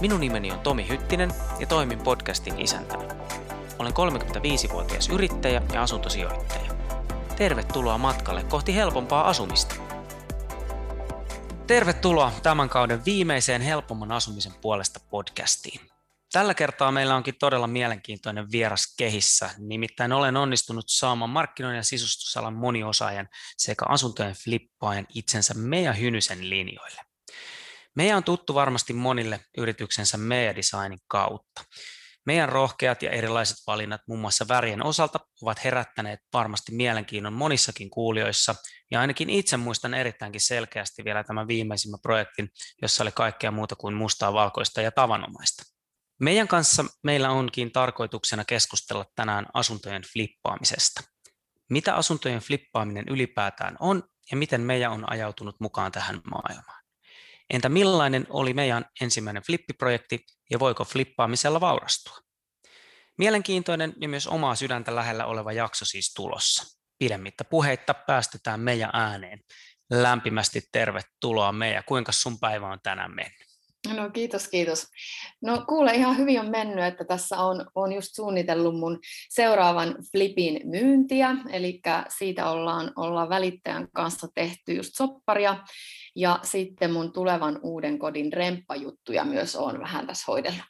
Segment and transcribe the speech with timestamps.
[0.00, 1.30] Minun nimeni on Tomi Hyttinen
[1.60, 3.02] ja toimin podcastin isäntänä.
[3.78, 6.70] Olen 35-vuotias yrittäjä ja asuntosijoittaja.
[7.36, 9.74] Tervetuloa matkalle kohti helpompaa asumista.
[11.66, 15.80] Tervetuloa tämän kauden viimeiseen Helpomman asumisen puolesta podcastiin.
[16.32, 22.54] Tällä kertaa meillä onkin todella mielenkiintoinen vieras kehissä, nimittäin olen onnistunut saamaan markkinoinnin ja sisustusalan
[22.54, 27.07] moniosaajan sekä asuntojen flippaajan itsensä Meija Hynysen linjoille.
[27.98, 31.64] Meidän on tuttu varmasti monille yrityksensä Meija Designin kautta.
[32.26, 38.54] Meidän rohkeat ja erilaiset valinnat muun muassa värien osalta ovat herättäneet varmasti mielenkiinnon monissakin kuulijoissa,
[38.90, 42.48] ja ainakin itse muistan erittäinkin selkeästi vielä tämän viimeisimmän projektin,
[42.82, 45.62] jossa oli kaikkea muuta kuin mustaa, valkoista ja tavanomaista.
[46.20, 51.00] Meidän kanssa meillä onkin tarkoituksena keskustella tänään asuntojen flippaamisesta.
[51.70, 56.77] Mitä asuntojen flippaaminen ylipäätään on ja miten meidän on ajautunut mukaan tähän maailmaan?
[57.50, 62.16] Entä millainen oli meidän ensimmäinen flippiprojekti ja voiko flippaamisella vaurastua?
[63.18, 66.78] Mielenkiintoinen ja myös omaa sydäntä lähellä oleva jakso siis tulossa.
[66.98, 69.40] Pidemmittä puheitta päästetään meidän ääneen.
[69.90, 71.84] Lämpimästi tervetuloa meidän.
[71.84, 73.47] Kuinka sun päivä on tänään mennyt?
[73.94, 74.86] No kiitos, kiitos.
[75.42, 78.98] No kuule, ihan hyvin on mennyt, että tässä on, on just suunnitellut mun
[79.28, 81.80] seuraavan flipin myyntiä, eli
[82.18, 85.64] siitä ollaan, ollaan välittäjän kanssa tehty just sopparia,
[86.16, 90.64] ja sitten mun tulevan uuden kodin remppajuttuja myös on vähän tässä hoidellut.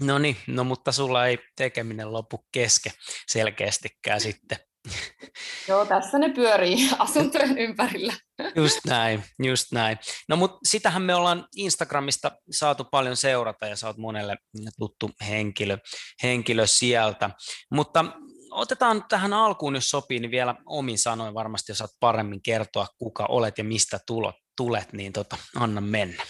[0.00, 2.92] No niin, no mutta sulla ei tekeminen lopu keske
[3.26, 4.69] selkeästikään sitten.
[5.68, 8.12] Joo, tässä ne pyörii asuntojen ympärillä.
[8.56, 9.98] Just näin, just näin.
[10.28, 14.36] No mutta sitähän me ollaan Instagramista saatu paljon seurata ja sä oot monelle
[14.78, 15.78] tuttu henkilö,
[16.22, 17.30] henkilö sieltä.
[17.72, 18.04] Mutta
[18.50, 23.26] otetaan tähän alkuun, jos sopii, niin vielä omin sanoin varmasti, jos saat paremmin kertoa, kuka
[23.28, 26.22] olet ja mistä tulot, tulet, niin tota, anna mennä.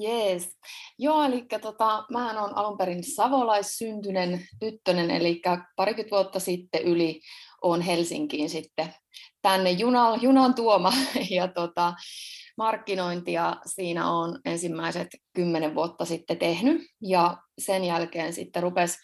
[0.00, 0.48] Jees.
[0.98, 5.42] Joo, eli tota, mä olen alun perin savolaissyntyinen tyttönen, eli
[5.76, 7.20] parikymmentä vuotta sitten yli
[7.62, 8.94] on Helsinkiin sitten
[9.42, 10.92] tänne junan, junan tuoma
[11.30, 11.94] ja tota,
[12.58, 16.82] markkinointia siinä on ensimmäiset kymmenen vuotta sitten tehnyt.
[17.02, 18.98] Ja sen jälkeen sitten rupesi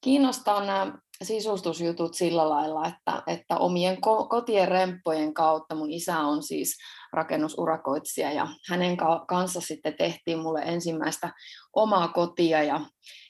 [0.00, 6.76] kiinnostaa nämä sisustusjutut sillä lailla, että, että omien kotien remppojen kautta mun isä on siis
[7.12, 8.96] rakennusurakoitsija ja hänen
[9.28, 11.32] kanssa sitten tehtiin mulle ensimmäistä
[11.72, 12.80] omaa kotia ja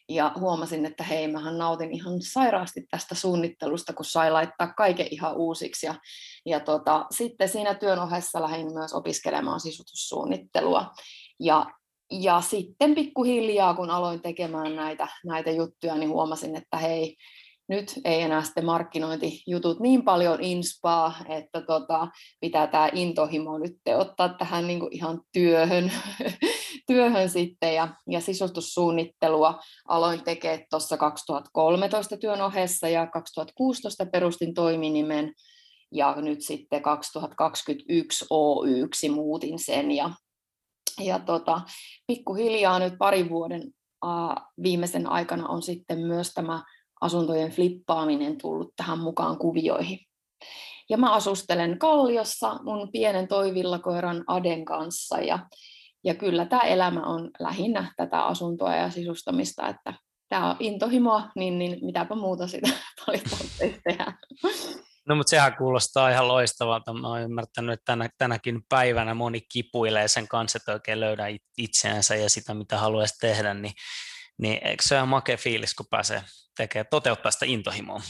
[0.08, 5.36] ja huomasin, että hei, mähän nautin ihan sairaasti tästä suunnittelusta, kun sai laittaa kaiken ihan
[5.36, 5.86] uusiksi.
[5.86, 5.94] Ja,
[6.46, 10.90] ja tota, sitten siinä työn ohessa lähdin myös opiskelemaan sisutussuunnittelua.
[11.40, 11.66] Ja,
[12.10, 17.16] ja sitten pikkuhiljaa, kun aloin tekemään näitä, näitä juttuja, niin huomasin, että hei,
[17.68, 22.08] nyt ei enää sitten markkinointijutut niin paljon inspaa, että tota,
[22.40, 25.92] pitää tämä intohimo nyt ottaa tähän niin ihan työhön,
[26.86, 35.32] työhön sitten ja, ja sisustussuunnittelua aloin tekemään tuossa 2013 työn ohessa ja 2016 perustin toiminimen
[35.92, 40.10] ja nyt sitten 2021 Oyksi muutin sen ja,
[41.00, 41.60] ja tota,
[42.06, 43.62] pikkuhiljaa nyt parin vuoden
[44.62, 46.62] viimeisen aikana on sitten myös tämä
[47.00, 49.98] asuntojen flippaaminen tullut tähän mukaan kuvioihin.
[50.90, 55.38] Ja mä asustelen Kalliossa mun pienen toivillakoiran Aden kanssa ja,
[56.04, 59.94] ja kyllä tämä elämä on lähinnä tätä asuntoa ja sisustamista, että
[60.28, 62.68] tämä on intohimoa, niin, niin mitäpä muuta sitä
[63.06, 63.24] paljon
[63.84, 64.12] tehdä.
[65.08, 66.92] No mutta sehän kuulostaa ihan loistavalta.
[66.92, 71.24] Mä oon ymmärtänyt, että tänä, tänäkin päivänä moni kipuilee sen kanssa, että oikein löydä
[71.58, 73.72] itseänsä ja sitä, mitä haluaisi tehdä, niin,
[74.38, 76.22] niin eikö se ole makea fiilis, kun pääsee
[76.56, 78.00] tekee, toteuttaa sitä intohimoa?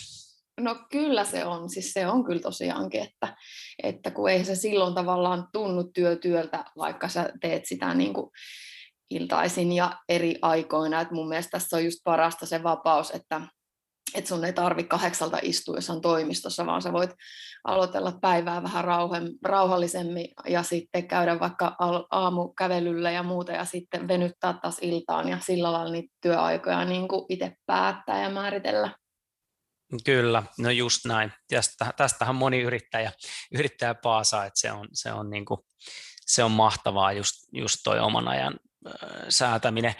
[0.60, 3.36] No kyllä se on, siis se on kyllä tosiaankin, että,
[3.82, 8.30] että kun ei se silloin tavallaan tunnu työ työltä, vaikka sä teet sitä niin kuin
[9.10, 13.40] iltaisin ja eri aikoina, että mun mielestä tässä on just parasta se vapaus, että,
[14.14, 17.10] että sun ei tarvi kahdeksalta istua jossain toimistossa, vaan sä voit
[17.64, 21.76] aloitella päivää vähän rauhem, rauhallisemmin ja sitten käydä vaikka
[22.10, 27.26] aamukävelyllä ja muuta ja sitten venyttää taas iltaan ja sillä lailla niitä työaikoja niin kuin
[27.28, 29.03] itse päättää ja määritellä.
[30.04, 31.32] Kyllä, no just näin.
[31.48, 33.12] Tästä, tästähän moni yrittäjä,
[33.52, 35.60] yrittäjä paasaa, että se on, se on, niin kuin,
[36.26, 38.54] se on mahtavaa just, just toi oman ajan,
[39.28, 39.94] säätäminen.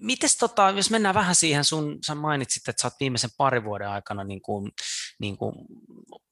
[0.00, 3.88] Mites tota, jos mennään vähän siihen, sun, sä mainitsit, että sä oot viimeisen parin vuoden
[3.88, 4.70] aikana niin kuin,
[5.20, 5.54] niin kuin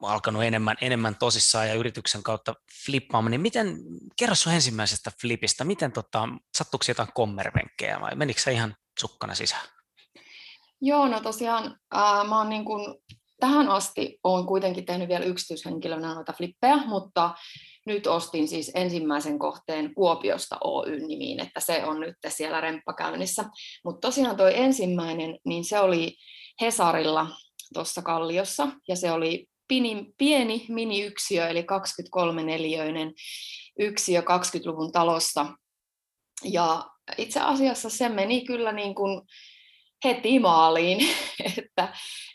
[0.02, 3.76] alkanut enemmän, enemmän tosissaan ja yrityksen kautta flippaamaan, niin miten,
[4.16, 9.75] kerro sun ensimmäisestä flipistä, miten tota, sattuiko jotain kommervenkkejä vai menikö se ihan sukkana sisään?
[10.80, 12.94] Joo, no tosiaan ää, mä oon niin kuin,
[13.40, 17.34] tähän asti olen kuitenkin tehnyt vielä yksityishenkilönä noita flippejä, mutta
[17.86, 23.44] nyt ostin siis ensimmäisen kohteen Kuopiosta Oy-nimiin, että se on nyt siellä remppakäynnissä.
[23.84, 26.16] Mutta tosiaan tuo ensimmäinen, niin se oli
[26.60, 27.26] Hesarilla
[27.74, 33.12] tuossa Kalliossa, ja se oli pieni, pieni mini-yksiö, eli 23-neliöinen
[33.78, 35.46] yksiö 20-luvun talossa.
[36.44, 36.84] Ja
[37.18, 39.22] itse asiassa se meni kyllä niin kuin
[40.06, 41.08] heti maaliin,
[41.58, 41.88] että,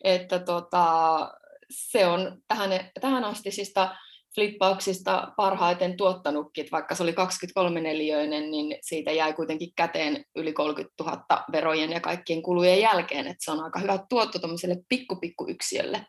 [0.03, 1.29] että tota,
[1.69, 2.69] se on tähän,
[3.01, 3.95] tähän astisista
[4.35, 11.03] flippauksista parhaiten tuottanutkin, vaikka se oli 23 neliöinen, niin siitä jäi kuitenkin käteen yli 30
[11.03, 16.05] 000 verojen ja kaikkien kulujen jälkeen, että se on aika hyvä tuotto tuollaiselle pikkupikkuyksiölle.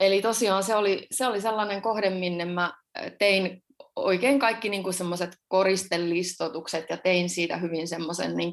[0.00, 2.72] Eli tosiaan se oli, se oli sellainen kohde, minne mä
[3.18, 3.62] tein
[3.96, 8.52] oikein kaikki niin semmoiset koristelistotukset ja tein siitä hyvin semmoisen niin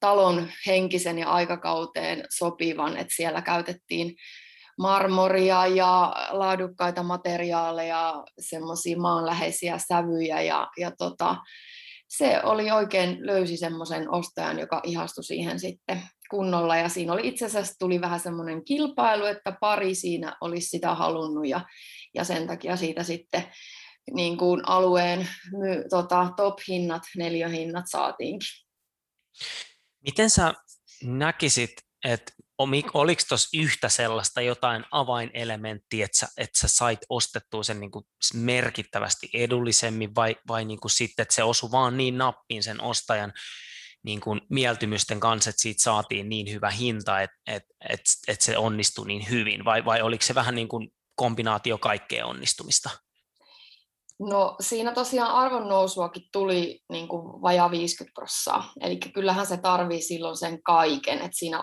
[0.00, 4.14] talon henkisen ja aikakauteen sopivan, että siellä käytettiin
[4.78, 11.36] marmoria ja laadukkaita materiaaleja, semmoisia maanläheisiä sävyjä ja, ja tota,
[12.08, 16.76] se oli oikein, löysi semmoisen ostajan, joka ihastui siihen sitten kunnolla.
[16.76, 21.48] Ja siinä oli itse asiassa tuli vähän semmoinen kilpailu, että pari siinä olisi sitä halunnut
[21.48, 21.60] ja,
[22.14, 23.44] ja sen takia siitä sitten
[24.14, 28.48] niin kuin alueen my, tota, top-hinnat, neliöhinnat saatiinkin.
[30.04, 30.54] Miten sä
[31.02, 31.70] näkisit,
[32.04, 37.90] että oliko tuossa yhtä sellaista jotain avainelementtiä, että sä, että sä sait ostettua sen niin
[37.90, 42.80] kuin merkittävästi edullisemmin vai, vai niin kuin sitten, että se osui vaan niin nappiin sen
[42.80, 43.32] ostajan
[44.02, 48.58] niin kuin mieltymysten kanssa, että siitä saatiin niin hyvä hinta, että, että, että, että se
[48.58, 52.90] onnistui niin hyvin vai, vai oliko se vähän niin kuin kombinaatio kaikkea onnistumista?
[54.20, 60.36] No siinä tosiaan arvonnousuakin tuli niin kuin vajaa 50 prossaa, eli kyllähän se tarvii silloin
[60.36, 61.62] sen kaiken, että siinä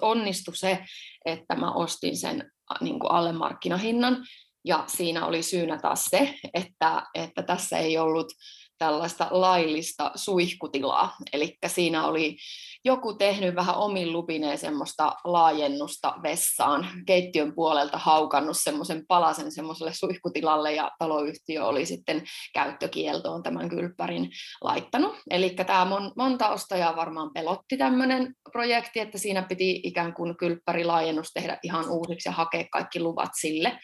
[0.00, 0.84] onnistui se,
[1.24, 4.26] että mä ostin sen niin kuin alle markkinahinnan,
[4.64, 8.32] ja siinä oli syynä taas se, että, että tässä ei ollut
[8.78, 11.16] tällaista laillista suihkutilaa.
[11.32, 12.36] Eli siinä oli
[12.84, 20.74] joku tehnyt vähän omin lupineen semmoista laajennusta vessaan, keittiön puolelta haukannut semmoisen palasen semmoiselle suihkutilalle
[20.74, 22.22] ja taloyhtiö oli sitten
[22.54, 24.30] käyttökieltoon tämän kylppärin
[24.62, 25.16] laittanut.
[25.30, 25.86] Eli tämä
[26.16, 32.28] monta ostajaa varmaan pelotti tämmöinen projekti, että siinä piti ikään kuin kylppärilaajennus tehdä ihan uusiksi
[32.28, 33.78] ja hakea kaikki luvat sille.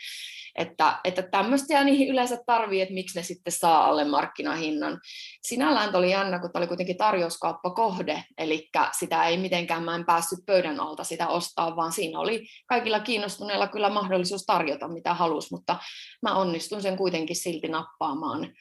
[0.54, 5.00] Että, että tämmöistä niihin yleensä tarvii, että miksi ne sitten saa alle markkinahinnan.
[5.42, 8.68] Sinällään oli jännä, kun tämä oli kuitenkin tarjouskauppakohde, eli
[8.98, 13.68] sitä ei mitenkään mä en päässyt pöydän alta sitä ostaa, vaan siinä oli kaikilla kiinnostuneilla
[13.68, 15.78] kyllä mahdollisuus tarjota mitä halusi, mutta
[16.22, 18.52] mä onnistun sen kuitenkin silti nappaamaan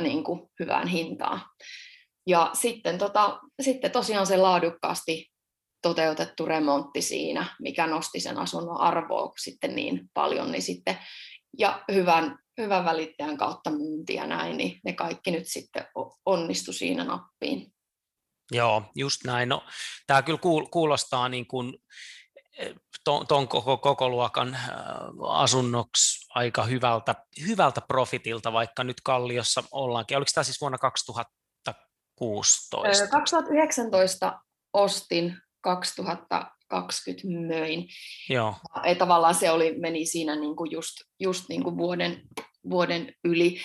[0.00, 1.40] niin kuin hyvään hintaan.
[2.26, 5.30] Ja sitten, tota, sitten tosiaan se laadukkaasti
[5.82, 10.98] toteutettu remontti siinä, mikä nosti sen asunnon arvoa sitten niin paljon, niin sitten
[11.58, 15.86] ja hyvän, hyvän välittäjän kautta myynti ja näin, niin ne kaikki nyt sitten
[16.26, 17.72] onnistu siinä nappiin.
[18.52, 19.48] Joo, just näin.
[19.48, 19.64] No,
[20.06, 20.38] tämä kyllä
[20.70, 21.74] kuulostaa niin kuin
[22.58, 24.58] eh, tuon koko, koko luokan
[25.28, 27.14] asunnoksi aika hyvältä,
[27.46, 30.16] hyvältä profitilta, vaikka nyt Kalliossa ollaankin.
[30.16, 33.06] Oliko tämä siis vuonna 2016?
[33.06, 34.40] 2019
[34.72, 37.88] ostin, 2000 20 möin.
[38.28, 38.54] Joo.
[38.86, 42.22] Ja tavallaan se oli, meni siinä niin kuin just, just niin kuin vuoden,
[42.70, 43.60] vuoden yli.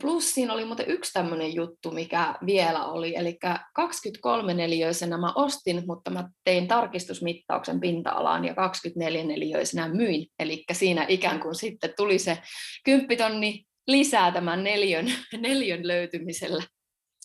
[0.00, 3.38] Plus siinä oli muuten yksi tämmöinen juttu, mikä vielä oli, eli
[3.74, 11.06] 23 neliöisenä mä ostin, mutta mä tein tarkistusmittauksen pinta-alaan ja 24 neliöisenä myin, eli siinä
[11.08, 12.38] ikään kuin sitten tuli se
[12.84, 15.06] kymppitonni lisää tämän neljön,
[15.40, 16.62] neljön löytymisellä.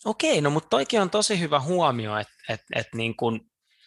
[0.04, 3.40] Okei, no mutta toikin on tosi hyvä huomio, että et, et niin kun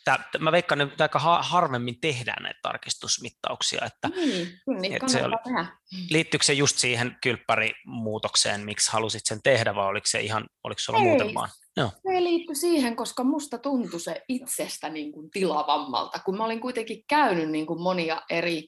[0.05, 3.85] Tää, mä veikkaan, että aika harvemmin tehdään näitä tarkistusmittauksia.
[3.85, 4.47] Että, niin,
[4.81, 5.65] niin että se oli, tehdä.
[6.09, 10.99] liittyykö se just siihen kylppärimuutokseen, miksi halusit sen tehdä, vai oliko se ihan, oliko sulla
[10.99, 11.49] ei, muuten vaan?
[11.77, 11.89] Joo.
[11.89, 16.61] Se ei liitty siihen, koska musta tuntui se itsestä niin kuin tilavammalta, kun mä olin
[16.61, 18.67] kuitenkin käynyt niin kuin monia eri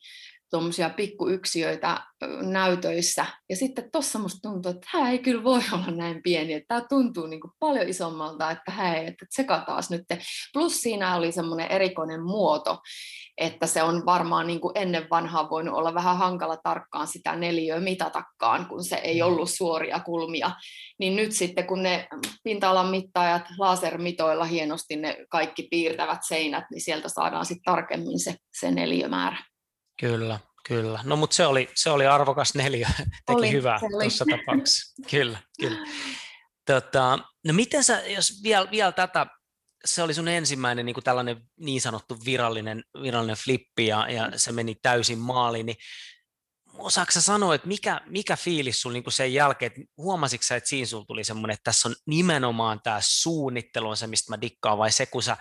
[0.49, 2.01] tuommoisia pikkuyksiöitä
[2.41, 3.25] näytöissä.
[3.49, 6.87] Ja sitten tuossa musta tuntuu, että tämä ei kyllä voi olla näin pieni, että tämä
[6.89, 10.03] tuntuu niin kuin paljon isommalta, että hei, että tseka taas nyt.
[10.53, 12.79] Plus siinä oli semmoinen erikoinen muoto,
[13.37, 17.79] että se on varmaan niin kuin ennen vanhaa voinut olla vähän hankala tarkkaan sitä neliöä
[17.79, 19.27] mitatakaan, kun se ei mm.
[19.27, 20.51] ollut suoria kulmia.
[20.99, 22.07] Niin nyt sitten, kun ne
[22.43, 28.71] pinta-alan mittaajat lasermitoilla hienosti ne kaikki piirtävät seinät, niin sieltä saadaan sitten tarkemmin se, se
[28.71, 29.37] neliömäärä.
[29.99, 30.99] Kyllä, kyllä.
[31.03, 32.89] No mutta se oli, se oli arvokas neljä,
[33.25, 34.95] teki oli, hyvää tuossa tapauksessa.
[35.11, 35.87] Kyllä, kyllä.
[36.65, 39.25] Tota, no miten sä, jos vielä, vielä tätä,
[39.85, 44.51] se oli sun ensimmäinen niin kuin tällainen niin sanottu virallinen, virallinen flippi ja, ja se
[44.51, 45.77] meni täysin maaliin, niin
[46.73, 50.69] osaatko sä sanoa, että mikä, mikä fiilis sulla niin sen jälkeen, että huomasitko sä, että
[50.69, 54.77] siinä sulla tuli semmoinen, että tässä on nimenomaan tämä suunnittelu on se, mistä mä dikkaan,
[54.77, 55.37] vai se, kun sä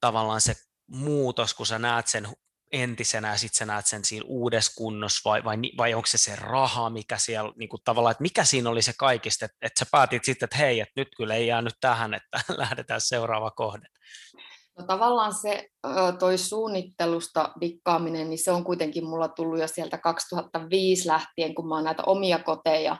[0.00, 0.54] tavallaan se
[0.86, 2.28] muutos, kun sä näet sen
[2.72, 6.36] entisenä ja sitten sä näet sen siinä uudessa kunnossa vai, vai, vai onko se se
[6.36, 9.86] raha, mikä siellä niin kuin tavallaan, että mikä siinä oli se kaikista, että, että sä
[9.92, 13.86] päätit sitten, että hei, että nyt kyllä ei jää nyt tähän, että lähdetään seuraava kohde.
[14.78, 15.68] No tavallaan se
[16.18, 21.74] toi suunnittelusta dikkaaminen, niin se on kuitenkin mulla tullut jo sieltä 2005 lähtien, kun mä
[21.74, 22.96] oon näitä omia koteja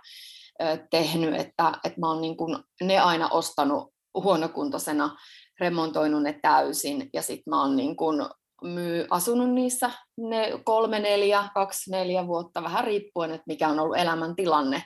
[0.91, 5.17] tehnyt, että, että mä oon niin kuin ne aina ostanut huonokuntoisena,
[5.61, 8.29] remontoinut ne täysin ja sitten mä oon niin kuin
[8.63, 13.97] myy, asunut niissä ne kolme, neljä, kaksi, neljä vuotta, vähän riippuen, että mikä on ollut
[13.97, 14.83] elämäntilanne.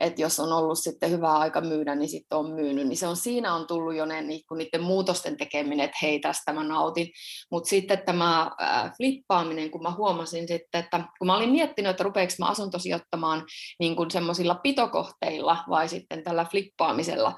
[0.00, 2.86] Että jos on ollut sitten hyvä aika myydä, niin sitten on myynyt.
[2.86, 6.52] Niin se on, siinä on tullut jo ne, niin niiden muutosten tekeminen, että hei, tästä
[6.52, 7.10] mä nautin.
[7.50, 12.04] Mutta sitten tämä äh, flippaaminen, kun mä huomasin sitten, että kun mä olin miettinyt, että
[12.04, 13.44] rupeeko mä asuntosijoittamaan
[13.80, 17.34] niin semmoisilla pitokohteilla vai sitten tällä flippaamisella,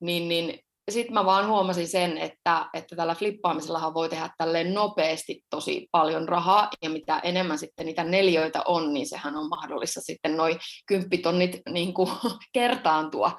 [0.00, 0.58] niin, niin
[0.90, 6.28] sitten mä vaan huomasin sen, että, että tällä flippaamisellahan voi tehdä tälleen nopeasti tosi paljon
[6.28, 11.60] rahaa, ja mitä enemmän sitten niitä neljöitä on, niin sehän on mahdollista sitten noin kymppitonnit
[11.68, 12.10] niin kuin
[12.52, 13.38] kertaantua.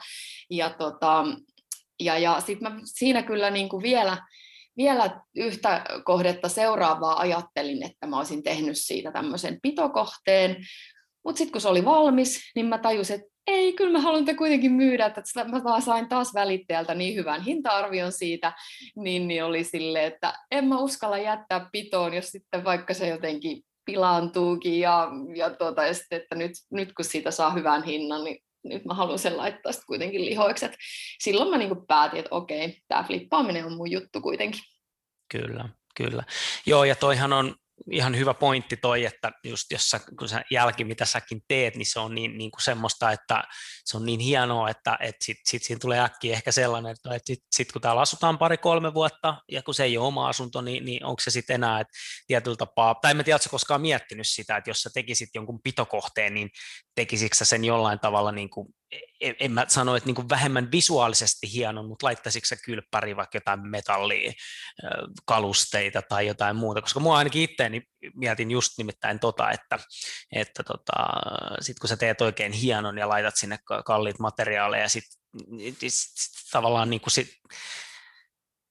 [0.50, 1.26] Ja, tota,
[2.00, 4.18] ja, ja sitten mä siinä kyllä niin kuin vielä,
[4.78, 10.66] vielä yhtä kohdetta seuraavaa ajattelin, että mä olisin tehnyt siitä tämmöisen pitokohteen,
[11.26, 14.34] mutta sitten kun se oli valmis, niin mä tajusin, että ei, kyllä mä haluan te
[14.34, 15.22] kuitenkin myydä, että
[15.64, 18.54] mä sain taas välittäjältä niin hyvän hinta-arvion siitä,
[18.96, 23.64] niin, niin oli sille, että en mä uskalla jättää pitoon, jos sitten vaikka se jotenkin
[23.86, 28.38] pilaantuukin ja, ja, tuota, ja sitten, että nyt, nyt kun siitä saa hyvän hinnan, niin
[28.64, 30.66] nyt mä haluan sen laittaa sitten kuitenkin lihoiksi.
[30.66, 30.76] Et
[31.20, 34.62] silloin mä niin päätin, että okei, tämä flippaaminen on mun juttu kuitenkin.
[35.32, 36.24] Kyllä, kyllä.
[36.66, 37.56] Joo, ja toihan on
[37.92, 41.86] ihan hyvä pointti toi, että just jos sä, kun sä jälki, mitä säkin teet, niin
[41.86, 43.44] se on niin, niin kuin semmoista, että
[43.86, 47.48] se on niin hienoa, että, että sitten sit siinä tulee äkkiä ehkä sellainen, että, sitten
[47.52, 51.06] sit kun täällä asutaan pari-kolme vuotta, ja kun se ei ole oma asunto, niin, niin
[51.06, 51.94] onko se sitten enää että
[52.28, 56.34] tietyllä tapaa, tai en tiedä, oletko koskaan miettinyt sitä, että jos sä tekisit jonkun pitokohteen,
[56.34, 56.50] niin
[56.96, 58.68] tekisitkö sä sen jollain tavalla niin kuin
[59.22, 63.68] en, en mä sano, että niin vähemmän visuaalisesti hieno, mutta laittaisitko se kylppäri vaikka jotain
[63.68, 64.34] metallia,
[65.26, 67.82] kalusteita tai jotain muuta, koska mua ainakin itteeni
[68.16, 69.80] mietin just nimittäin tota, että,
[70.32, 70.94] että tota,
[71.62, 75.06] sit kun sä teet oikein hienon ja laitat sinne kalliit materiaaleja, sit,
[75.80, 77.30] sit, sit tavallaan niin kuin sit,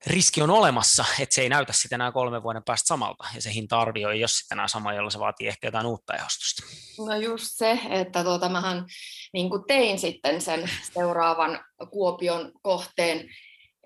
[0.06, 3.52] riski on olemassa, että se ei näytä sitten enää kolmen vuoden päästä samalta, ja se
[3.52, 6.62] hinta-arvio ei ole sitten enää sama, jolloin se vaatii ehkä jotain uutta ehostusta.
[6.98, 8.86] No just se, että tuota, mähän
[9.32, 13.28] niin tein sitten sen seuraavan Kuopion kohteen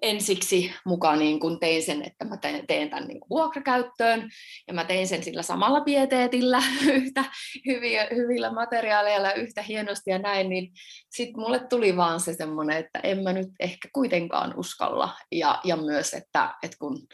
[0.03, 2.37] ensiksi mukaan niin kun tein sen, että mä
[2.67, 4.31] teen tämän niin vuokrakäyttöön.
[4.69, 6.63] Ja mä tein sen sillä samalla pieteetillä
[6.93, 7.25] yhtä
[7.67, 10.73] hyviä, hyvillä materiaaleilla yhtä hienosti ja näin, niin
[11.11, 15.15] sitten mulle tuli vaan se semmoinen, että en mä nyt ehkä kuitenkaan uskalla.
[15.33, 17.07] Ja, ja myös, että, että kun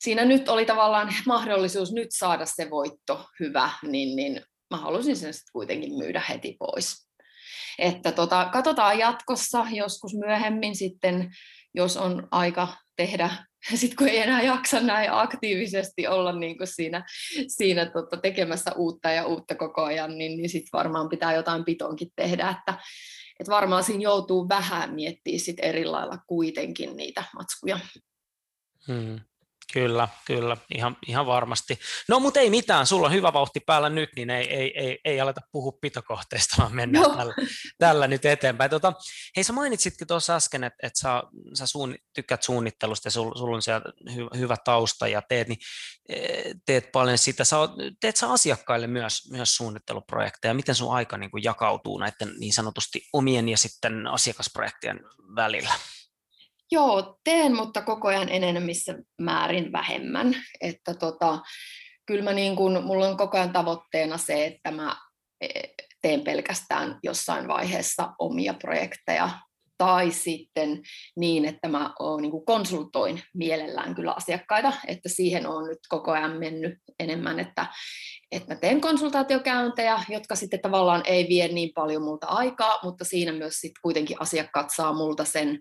[0.00, 5.34] siinä nyt oli tavallaan mahdollisuus nyt saada se voitto hyvä, niin, niin mä halusin sen
[5.34, 7.03] sitten kuitenkin myydä heti pois.
[7.78, 11.30] Että tota, katsotaan jatkossa joskus myöhemmin sitten
[11.74, 13.30] jos on aika tehdä,
[13.74, 17.04] sitten kun ei enää jaksa näin aktiivisesti olla niin kuin siinä,
[17.48, 22.08] siinä tota, tekemässä uutta ja uutta koko ajan, niin, niin sitten varmaan pitää jotain pitonkin
[22.16, 22.78] tehdä, että
[23.40, 27.78] et varmaan siinä joutuu vähän miettimään sit eri lailla kuitenkin niitä matskuja.
[28.86, 29.20] Hmm.
[29.72, 31.78] Kyllä, kyllä, ihan, ihan varmasti.
[32.08, 35.20] No mutta ei mitään, sulla on hyvä vauhti päällä nyt, niin ei, ei, ei, ei
[35.20, 37.16] aleta puhua pitokohteista, vaan mennään no.
[37.16, 37.34] tällä,
[37.78, 38.70] tällä nyt eteenpäin.
[38.70, 38.92] Tota,
[39.36, 41.22] hei, sä mainitsitkin tuossa äsken, että, että sä,
[41.54, 45.58] sä suun, tykkäät suunnittelusta ja sulla sul on siellä hy, hyvä tausta ja teet, niin,
[46.08, 46.18] e,
[46.66, 47.44] teet paljon sitä.
[47.44, 47.56] Sä,
[48.00, 50.54] teet sä asiakkaille myös, myös suunnitteluprojekteja?
[50.54, 55.00] Miten sun aika niin kuin jakautuu näiden niin sanotusti omien ja sitten asiakasprojektien
[55.36, 55.74] välillä?
[56.74, 60.36] Joo, teen, mutta koko ajan enenevissä määrin vähemmän.
[60.60, 61.38] Että tota,
[62.06, 64.96] kyllä mä niin kun, mulla on koko ajan tavoitteena se, että mä
[65.40, 65.48] e,
[66.02, 69.30] teen pelkästään jossain vaiheessa omia projekteja
[69.78, 70.82] tai sitten
[71.16, 76.38] niin, että mä oon, niin konsultoin mielellään kyllä asiakkaita, että siihen on nyt koko ajan
[76.38, 77.66] mennyt enemmän, että,
[78.32, 83.32] että mä teen konsultaatiokäyntejä, jotka sitten tavallaan ei vie niin paljon multa aikaa, mutta siinä
[83.32, 85.60] myös sitten kuitenkin asiakkaat saa multa sen,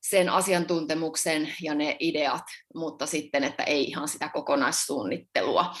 [0.00, 5.74] sen asiantuntemuksen ja ne ideat, mutta sitten, että ei ihan sitä kokonaissuunnittelua.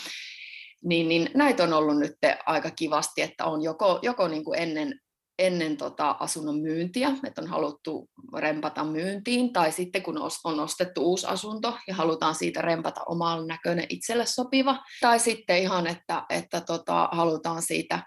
[0.84, 2.12] Niin, niin näitä on ollut nyt
[2.46, 5.00] aika kivasti, että on joko, joko niin kuin ennen
[5.40, 11.26] ennen tota asunnon myyntiä, että on haluttu rempata myyntiin, tai sitten kun on ostettu uusi
[11.26, 17.08] asunto ja halutaan siitä rempata oman näköinen itselle sopiva, tai sitten ihan, että, että tota,
[17.12, 18.02] halutaan siitä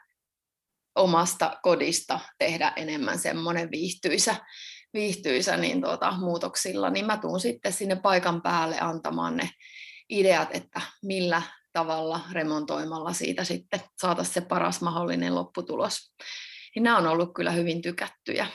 [0.96, 4.36] omasta kodista tehdä enemmän semmoinen viihtyisä,
[4.94, 9.50] viihtyisä niin tota, muutoksilla, niin mä tuun sitten sinne paikan päälle antamaan ne
[10.10, 11.42] ideat, että millä
[11.74, 16.14] tavalla remontoimalla siitä sitten saataisiin se paras mahdollinen lopputulos
[16.76, 18.48] niin nämä on ollut kyllä hyvin tykättyjä.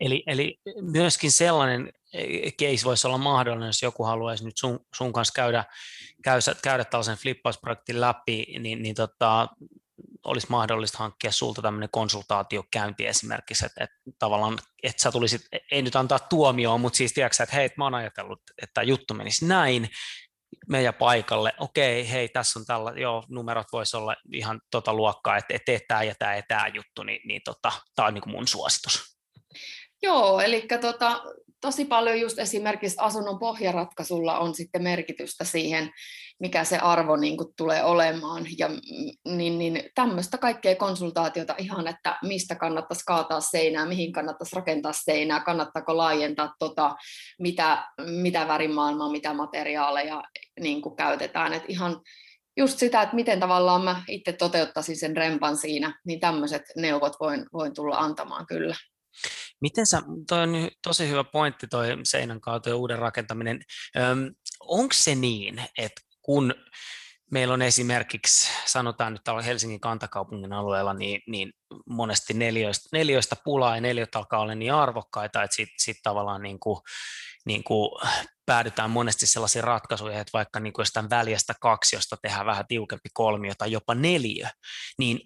[0.00, 5.12] Eli, eli myöskin sellainen eh, case voisi olla mahdollinen, jos joku haluaisi nyt sun, sun
[5.12, 5.64] kanssa käydä,
[6.24, 9.48] käydä, käydä tällaisen flippausprojektin läpi, niin, niin tota,
[10.24, 15.40] olisi mahdollista hankkia sulta tämmöinen konsultaatiokäynti esimerkiksi, että, että tavallaan, että sä tulisit,
[15.72, 19.14] ei nyt antaa tuomioon, mutta siis tiedätkö, että hei, mä oon ajatellut, että tämä juttu
[19.14, 19.88] menisi näin,
[20.68, 25.58] meidän paikalle, okei, hei, tässä on tällä, joo, numerot voisi olla ihan tota luokkaa, että
[25.66, 29.16] tee tämä ja tämä ja tämä juttu, niin, niin tota, tämä on niin mun suositus.
[30.02, 31.22] Joo, eli tota,
[31.60, 35.90] tosi paljon just esimerkiksi asunnon pohjaratkaisulla on sitten merkitystä siihen,
[36.42, 38.46] mikä se arvo niin kuin tulee olemaan.
[38.58, 38.68] Ja
[39.24, 45.40] niin, niin tämmöistä kaikkea konsultaatiota ihan, että mistä kannattaisi kaataa seinää, mihin kannattaisi rakentaa seinää,
[45.40, 46.94] kannattaako laajentaa tota,
[47.38, 50.22] mitä, mitä värimaailmaa, mitä materiaaleja
[50.60, 51.52] niin kuin käytetään.
[51.52, 52.00] Et ihan
[52.56, 57.46] just sitä, että miten tavallaan mä itse toteuttaisin sen rempan siinä, niin tämmöiset neuvot voin,
[57.52, 58.74] voin tulla antamaan kyllä.
[59.60, 63.60] Miten sä, toi on tosi hyvä pointti toi seinän kautta ja uuden rakentaminen.
[64.60, 66.54] Onko se niin, että kun
[67.30, 71.52] meillä on esimerkiksi, sanotaan nyt täällä Helsingin kantakaupungin alueella, niin, niin
[71.86, 76.60] monesti neljöistä, neljöistä pulaa ja neljöt alkaa olla niin arvokkaita, että sitten sit tavallaan niin
[76.60, 76.80] kuin,
[77.46, 77.90] niin kuin
[78.46, 83.08] päädytään monesti sellaisiin ratkaisuihin, että vaikka niin kuin jostain väljestä kaksi, josta tehdään vähän tiukempi
[83.12, 84.50] kolmio tai jopa neljä,
[84.98, 85.20] niin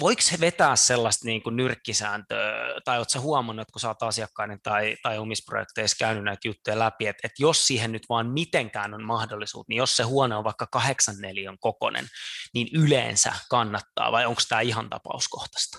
[0.00, 4.58] voiko he vetää sellaista niin kuin nyrkkisääntöä, tai oletko huomannut, että kun sä oot asiakkainen
[4.62, 8.94] tai, tai omissa projekteissa käynyt näitä juttuja läpi, että, että jos siihen nyt vaan mitenkään
[8.94, 12.06] on mahdollisuus, niin jos se huone on vaikka kahdeksan neliön kokonen,
[12.54, 15.78] niin yleensä kannattaa, vai onko tämä ihan tapauskohtaista?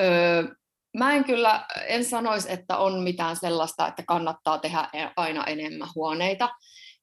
[0.00, 0.44] Öö,
[0.98, 5.88] mä en kyllä, en sanoisi, että on mitään sellaista, että kannattaa tehdä e, aina enemmän
[5.94, 6.48] huoneita,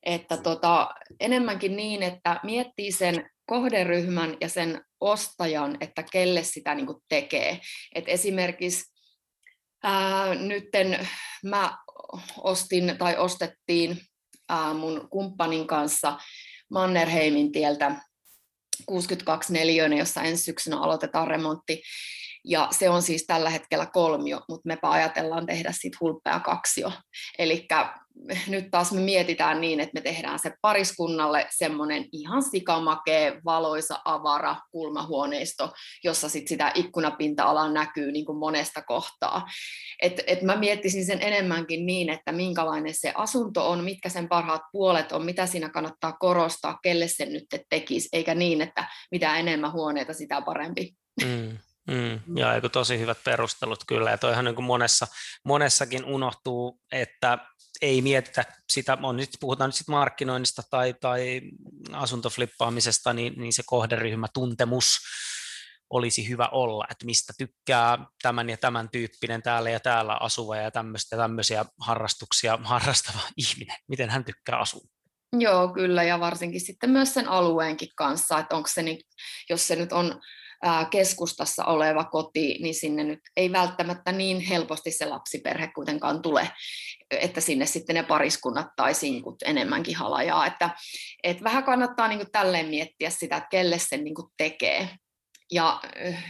[0.04, 6.86] että tota, enemmänkin niin, että miettii sen kohderyhmän ja sen ostajan, että kelle sitä niin
[6.86, 7.60] kuin tekee.
[7.96, 8.94] Et esimerkiksi
[9.84, 11.08] ää, nytten
[11.44, 11.78] mä
[12.38, 13.98] ostin tai ostettiin
[14.50, 16.18] ää, mun kumppanin kanssa
[16.72, 17.96] Mannerheimin tieltä
[18.86, 21.82] 62 neliöinen, jossa ensi syksynä aloitetaan remontti.
[22.46, 26.92] Ja se on siis tällä hetkellä kolmio, mutta mepä ajatellaan tehdä siitä hulppea kaksio.
[27.39, 27.68] Eli
[28.47, 34.56] nyt taas me mietitään niin, että me tehdään se pariskunnalle semmoinen ihan sikamakee, valoisa, avara
[34.71, 35.73] kulmahuoneisto,
[36.04, 39.47] jossa sit sitä ikkunapinta-alaa näkyy niin kuin monesta kohtaa.
[40.02, 44.62] Et, et mä miettisin sen enemmänkin niin, että minkälainen se asunto on, mitkä sen parhaat
[44.71, 49.71] puolet on, mitä siinä kannattaa korostaa, kelle sen nyt tekisi, eikä niin, että mitä enemmän
[49.71, 50.93] huoneita, sitä parempi.
[51.26, 51.58] Mm.
[51.88, 55.08] Mm, ja eikö tosi hyvät perustelut kyllä, ja toihan niin kuin monessa,
[55.46, 57.38] monessakin unohtuu, että
[57.82, 61.41] ei mietitä sitä, on nyt, puhutaan nyt sit markkinoinnista tai, tai
[61.91, 64.98] asuntoflippaamisesta, niin, niin se kohderyhmä, tuntemus
[65.89, 70.72] olisi hyvä olla, että mistä tykkää tämän ja tämän tyyppinen täällä ja täällä asuva ja
[70.72, 74.88] tämmöistä tämmöisiä harrastuksia harrastava ihminen, miten hän tykkää asua.
[75.39, 79.02] Joo, kyllä, ja varsinkin sitten myös sen alueenkin kanssa, että onko se, niin,
[79.50, 80.22] jos se nyt on
[80.91, 86.49] keskustassa oleva koti, niin sinne nyt ei välttämättä niin helposti se lapsiperhe kuitenkaan tule,
[87.12, 90.45] että sinne sitten ne pariskunnat tai sinkut enemmänkin halajaa.
[90.45, 90.69] Että,
[91.23, 94.89] että vähän kannattaa niin tälleen miettiä sitä, että kelle sen niin tekee.
[95.52, 95.82] Ja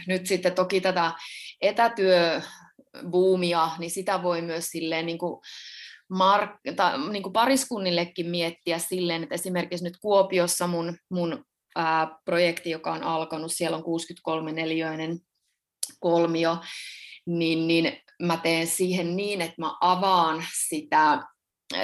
[0.06, 1.12] nyt sitten toki tätä
[1.60, 5.40] etätyöbuumia, niin sitä voi myös silleen niin kuin
[6.08, 11.44] mark- tai niin pariskunnillekin miettiä silleen, että esimerkiksi nyt Kuopiossa mun, mun
[12.24, 15.18] projekti, joka on alkanut, siellä on 63 neliöinen
[16.00, 16.56] kolmio,
[17.26, 21.22] niin, niin mä teen siihen niin, että mä avaan sitä,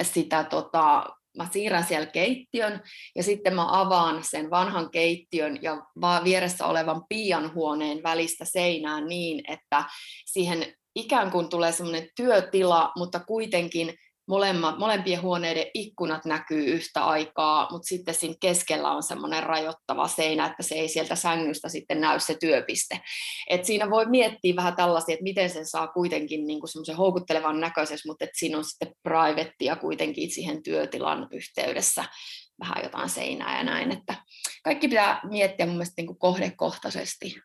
[0.01, 1.05] sitä tota,
[1.37, 2.81] mä siirrän siellä keittiön
[3.15, 5.85] ja sitten mä avaan sen vanhan keittiön ja
[6.23, 9.83] vieressä olevan pianhuoneen välistä seinää niin, että
[10.25, 13.93] siihen ikään kuin tulee semmoinen työtila, mutta kuitenkin
[14.27, 20.45] molemmat, molempien huoneiden ikkunat näkyy yhtä aikaa, mutta sitten siinä keskellä on semmoinen rajoittava seinä,
[20.45, 22.99] että se ei sieltä sängystä sitten näy se työpiste.
[23.49, 28.09] Et siinä voi miettiä vähän tällaisia, että miten sen saa kuitenkin niin semmoisen houkuttelevan näköisessä,
[28.09, 32.03] mutta että siinä on sitten privettia kuitenkin siihen työtilan yhteydessä
[32.59, 34.15] vähän jotain seinää ja näin, että
[34.63, 37.35] kaikki pitää miettiä mun mielestä niin kohdekohtaisesti.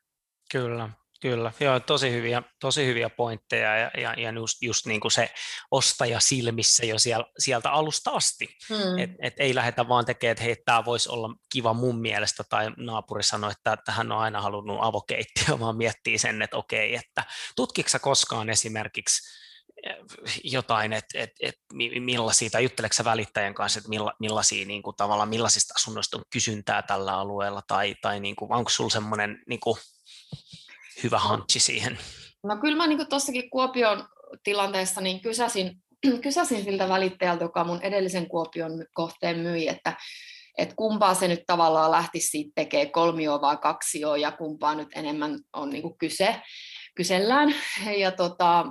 [0.52, 0.90] Kyllä,
[1.26, 5.30] Kyllä, joo, tosi hyviä, tosi hyviä pointteja ja, ja, ja just, just niin kuin se
[5.70, 8.48] ostaja silmissä jo siellä, sieltä alusta asti.
[8.68, 8.98] Hmm.
[8.98, 12.70] Et, et ei lähdetä vaan tekemään, että hei, tämä voisi olla kiva mun mielestä, tai
[12.76, 17.24] naapuri sanoi, että, että hän on aina halunnut avokeittiö, vaan miettii sen, että okei, että
[17.56, 19.22] tutkiksa koskaan esimerkiksi
[19.82, 19.96] eh,
[20.44, 21.58] jotain, että et, et,
[22.00, 26.82] millaisia, tai jutteleksä välittäjän kanssa, että milla, millaisia, niin kuin, tavallaan, millaisista asunnoista on kysyntää
[26.82, 29.76] tällä alueella, tai, tai niin kuin, onko sulla semmoinen niin kuin,
[31.02, 31.98] hyvä hantsi siihen?
[32.44, 34.08] No kyllä mä niin tuossakin Kuopion
[34.44, 35.82] tilanteessa niin kysäsin,
[36.22, 39.96] kysäsin siltä välittäjältä, joka mun edellisen Kuopion kohteen myi, että
[40.58, 45.38] että kumpaa se nyt tavallaan lähtisi siitä tekemään, kolmio vai kaksio, ja kumpaa nyt enemmän
[45.52, 46.36] on niin kyse,
[46.94, 47.54] kysellään.
[48.02, 48.66] Ja tota,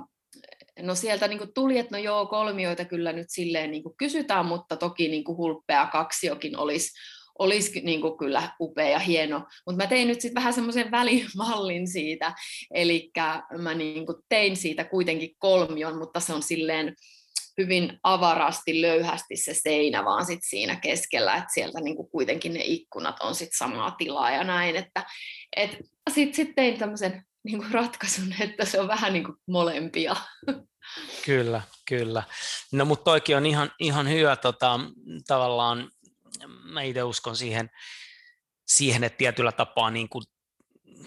[0.80, 5.08] no sieltä niin tuli, että no joo, kolmioita kyllä nyt silleen niin kysytään, mutta toki
[5.08, 6.90] niin hulppea kaksiokin olisi,
[7.38, 9.38] olisi niin kuin kyllä upea ja hieno.
[9.66, 12.34] Mutta mä tein nyt sitten vähän semmoisen välimallin siitä,
[12.74, 13.10] eli
[13.58, 16.94] mä niin kuin tein siitä kuitenkin kolmion, mutta se on silleen
[17.58, 23.16] hyvin avarasti, löyhästi se seinä vaan sit siinä keskellä, että sieltä kuin kuitenkin ne ikkunat
[23.20, 25.04] on sitten samaa tilaa ja näin, että
[25.56, 25.70] et
[26.10, 27.24] sitten sit tein tämmöisen
[27.60, 30.16] kuin ratkaisun, että se on vähän niin kuin molempia.
[31.24, 32.22] Kyllä, kyllä.
[32.72, 34.80] No mutta toikin on ihan, ihan hyvä tota,
[35.26, 35.90] tavallaan
[36.64, 37.70] mä itse uskon siihen,
[38.66, 40.24] siihen, että tietyllä tapaa niin kuin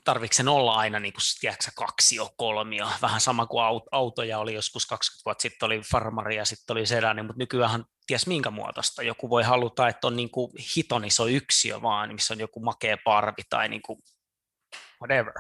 [0.04, 4.54] tarvitse sen olla aina niin kuin, tiedätkö, kaksi jo kolmio, vähän sama kuin autoja oli
[4.54, 9.04] joskus 20 vuotta sitten oli farmari ja sitten oli sedani, mutta nykyään ties minkä muotoista.
[9.04, 12.98] Joku voi haluta, että on niin kuin hiton iso yksiö vaan, missä on joku makea
[13.04, 14.00] parvi tai niin kuin
[15.02, 15.34] whatever.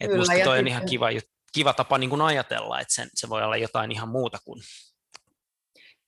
[0.00, 1.06] Et musta toi on ihan kiva,
[1.52, 4.62] kiva tapa niin kuin ajatella, että sen, se voi olla jotain ihan muuta kuin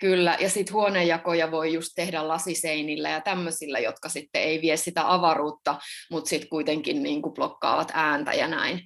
[0.03, 5.13] Kyllä, ja sitten huonejakoja voi just tehdä lasiseinillä ja tämmöisillä, jotka sitten ei vie sitä
[5.13, 5.79] avaruutta,
[6.11, 8.81] mutta sitten kuitenkin niin kuin blokkaavat ääntä ja näin.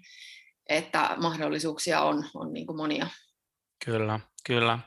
[0.69, 3.07] Että mahdollisuuksia on, on niin kuin monia.
[3.85, 4.79] Kyllä, kyllä.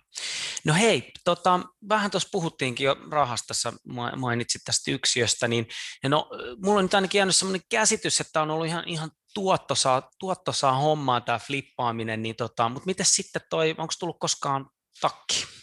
[0.65, 3.73] No hei, tota, vähän tuossa puhuttiinkin jo rahasta, sä
[4.15, 5.67] mainitsit tästä yksiöstä, niin
[6.07, 6.29] no,
[6.63, 11.21] mulla on nyt ainakin jäänyt sellainen käsitys, että on ollut ihan, ihan tuottosaa, tuottosaa hommaa
[11.21, 14.69] tämä flippaaminen, niin tota, mutta miten sitten toi, onko tullut koskaan
[15.01, 15.58] takki?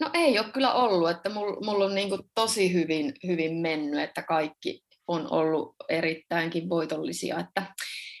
[0.00, 4.22] No ei ole kyllä ollut, että mulla mul on niin tosi hyvin, hyvin mennyt, että
[4.22, 7.74] kaikki on ollut erittäinkin voitollisia, että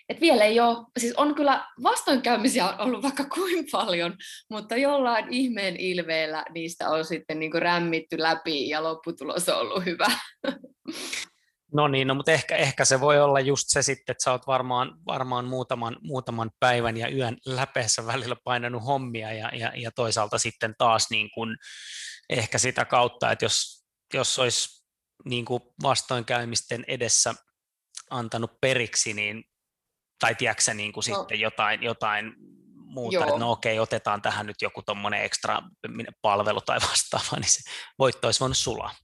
[0.08, 4.16] et vielä ei ole, siis on kyllä vastoinkäymisiä ollut vaikka kuin paljon,
[4.50, 10.10] mutta jollain ihmeen ilveellä niistä on sitten niin rämmitty läpi ja lopputulos on ollut hyvä.
[11.72, 14.46] No niin, no, mutta ehkä, ehkä se voi olla just se sitten, että sä oot
[14.46, 20.38] varmaan, varmaan muutaman, muutaman päivän ja yön läpeessä välillä painanut hommia ja, ja, ja toisaalta
[20.38, 21.56] sitten taas niin kuin
[22.30, 24.84] ehkä sitä kautta, että jos, jos olisi
[25.24, 27.34] niin kuin vastoinkäymisten edessä
[28.10, 29.44] antanut periksi, niin,
[30.20, 31.18] tai tiedätkö niin kuin no.
[31.18, 32.32] sitten jotain, jotain
[32.74, 33.24] muuta, Joo.
[33.24, 35.62] että no okei, otetaan tähän nyt joku tuommoinen ekstra
[36.22, 38.94] palvelu tai vastaava, niin se voitto olisi voinut sulaa.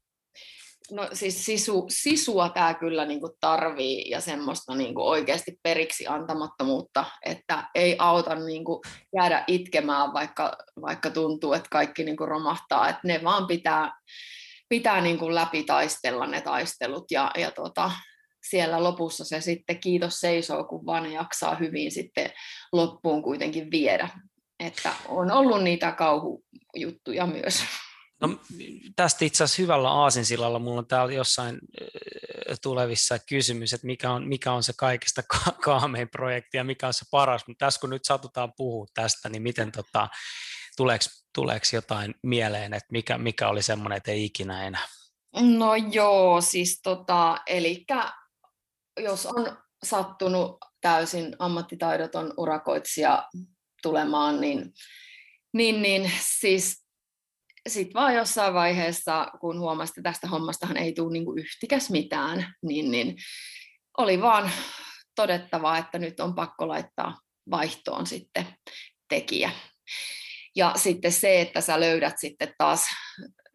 [0.91, 7.69] No siis sisu, sisua tämä kyllä niinku tarvii ja semmoista niinku oikeasti periksi antamattomuutta, että
[7.75, 8.83] ei auta niinku
[9.17, 13.93] jäädä itkemään, vaikka, vaikka tuntuu, että kaikki niinku romahtaa, että ne vaan pitää,
[14.69, 17.91] pitää niinku läpi taistella ne taistelut ja, ja tota,
[18.51, 22.31] siellä lopussa se sitten kiitos seisoo, kun vaan jaksaa hyvin sitten
[22.73, 24.09] loppuun kuitenkin viedä.
[24.61, 27.65] Että on ollut niitä kauhujuttuja myös.
[28.27, 28.39] No,
[28.97, 31.59] tästä itse asiassa hyvällä aasinsillalla mulla on täällä jossain
[32.63, 36.95] tulevissa kysymys, että mikä on, mikä on se kaikista ka- kaamein projekti ja mikä on
[36.95, 40.09] se paras, mutta tässä kun nyt satutaan puhua tästä, niin miten tota,
[40.77, 44.87] tuleeko, tuleeko jotain mieleen, että mikä, mikä oli semmoinen, että ei ikinä enää?
[45.41, 47.85] No joo, siis tota, eli
[49.01, 53.29] jos on sattunut täysin ammattitaidoton urakoitsija
[53.83, 54.73] tulemaan, niin,
[55.53, 56.84] niin, niin siis
[57.69, 62.91] sitten vaan jossain vaiheessa, kun huomasi, että tästä hommastahan ei tule niinku yhtikäs mitään, niin,
[62.91, 63.17] niin
[63.99, 64.51] oli vaan
[65.17, 67.19] todettava, että nyt on pakko laittaa
[67.51, 68.47] vaihtoon sitten
[69.09, 69.51] tekijä.
[70.57, 72.87] Ja sitten se, että sä löydät sitten taas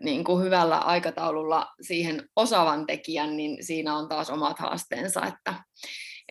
[0.01, 5.53] niin kuin hyvällä aikataululla siihen osaavan tekijän, niin siinä on taas omat haasteensa, että,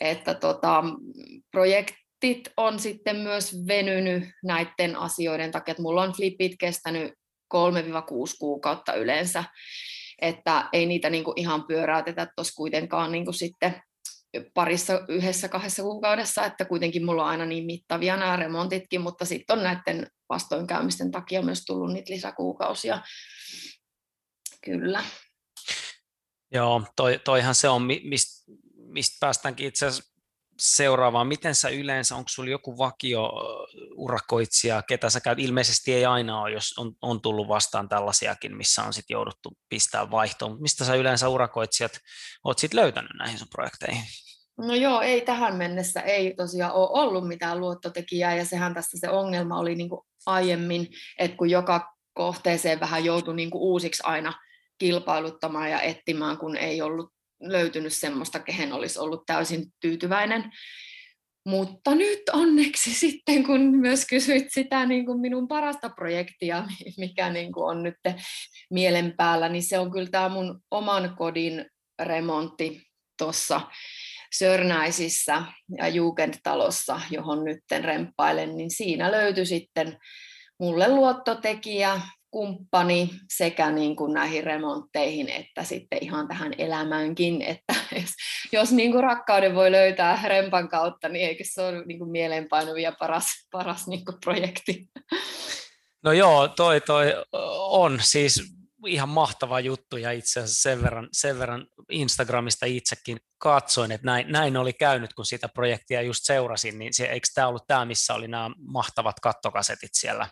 [0.00, 0.84] että tota,
[1.50, 7.17] projektit on sitten myös venynyt näiden asioiden takia, että mulla on flipit kestänyt
[7.54, 7.58] 3-6
[8.38, 9.44] kuukautta yleensä,
[10.22, 13.82] että ei niitä niin kuin ihan pyöräytetä tuossa kuitenkaan niin kuin sitten
[14.54, 19.58] parissa yhdessä kahdessa kuukaudessa, että kuitenkin mulla on aina niin mittavia nämä remontitkin, mutta sitten
[19.58, 23.02] on näiden vastoinkäymisten takia myös tullut niitä lisäkuukausia.
[24.64, 25.04] Kyllä.
[26.52, 28.52] Joo, toi, toihan se on, mistä
[28.88, 30.17] mist päästäänkin itse asiassa
[30.58, 31.26] seuraavaan.
[31.26, 33.32] Miten sä yleensä, onko sulla joku vakio
[33.96, 35.38] urakoitsija, ketä sä käyt?
[35.38, 40.10] Ilmeisesti ei aina ole, jos on, on tullut vastaan tällaisiakin, missä on sitten jouduttu pistää
[40.10, 40.62] vaihtoon.
[40.62, 41.92] Mistä sä yleensä urakoitsijat
[42.44, 44.02] oot sitten löytänyt näihin sun projekteihin?
[44.58, 49.08] No joo, ei tähän mennessä ei tosiaan ole ollut mitään luottotekijää ja sehän tässä se
[49.08, 50.86] ongelma oli niin kuin aiemmin,
[51.18, 54.32] että kun joka kohteeseen vähän joutui niin kuin uusiksi aina
[54.78, 60.52] kilpailuttamaan ja etsimään, kun ei ollut löytynyt semmoista, kehen olisi ollut täysin tyytyväinen.
[61.46, 66.64] Mutta nyt onneksi sitten, kun myös kysyit sitä niin kuin minun parasta projektia,
[66.98, 67.96] mikä niin kuin on nyt
[68.70, 71.66] mielen päällä, niin se on kyllä tämä mun oman kodin
[72.02, 72.82] remontti
[73.18, 73.60] tuossa
[74.34, 75.42] Sörnäisissä
[75.78, 79.98] ja Jugendtalossa, johon nyt remppailen, niin siinä löytyi sitten
[80.60, 88.10] mulle luottotekijä, kumppani sekä niin kuin näihin remontteihin että sitten ihan tähän elämäänkin, että jos,
[88.52, 92.82] jos niin kuin rakkauden voi löytää rempan kautta, niin eikö se ole niin kuin mieleenpainuvi
[92.82, 94.88] ja paras, paras niin kuin projekti?
[96.02, 97.14] No joo, toi, toi
[97.58, 103.92] on siis ihan mahtava juttu ja itse asiassa sen verran, sen verran Instagramista itsekin katsoin,
[103.92, 107.66] että näin, näin oli käynyt, kun sitä projektia just seurasin, niin se, eikö tämä ollut
[107.66, 110.26] tämä, missä oli nämä mahtavat kattokasetit siellä?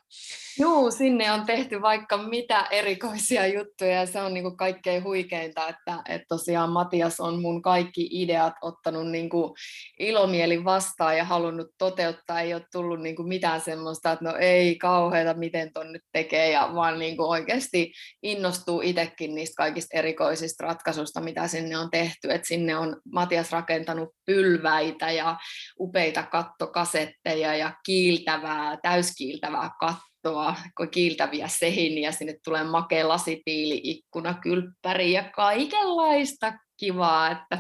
[0.59, 6.03] Joo, sinne on tehty vaikka mitä erikoisia juttuja ja se on niinku kaikkein huikeinta, että,
[6.09, 9.55] että tosiaan Matias on mun kaikki ideat ottanut niinku
[9.99, 15.35] ilomielin vastaan ja halunnut toteuttaa, ei ole tullut niinku mitään semmoista, että no ei kauheita,
[15.35, 17.93] miten ton nyt tekee, ja vaan niinku oikeasti
[18.37, 24.09] innostuu itsekin niistä kaikista erikoisista ratkaisuista, mitä sinne on tehty, että sinne on Matias rakentanut
[24.27, 25.37] pylväitä ja
[25.81, 30.55] upeita kattokasetteja ja kiiltävää, täyskiiltävää kattoa,
[30.91, 37.59] kiiltäviä sehiniä, sinne tulee makea lasitiili, ikkuna, kylppäri ja kaikenlaista kivaa, että,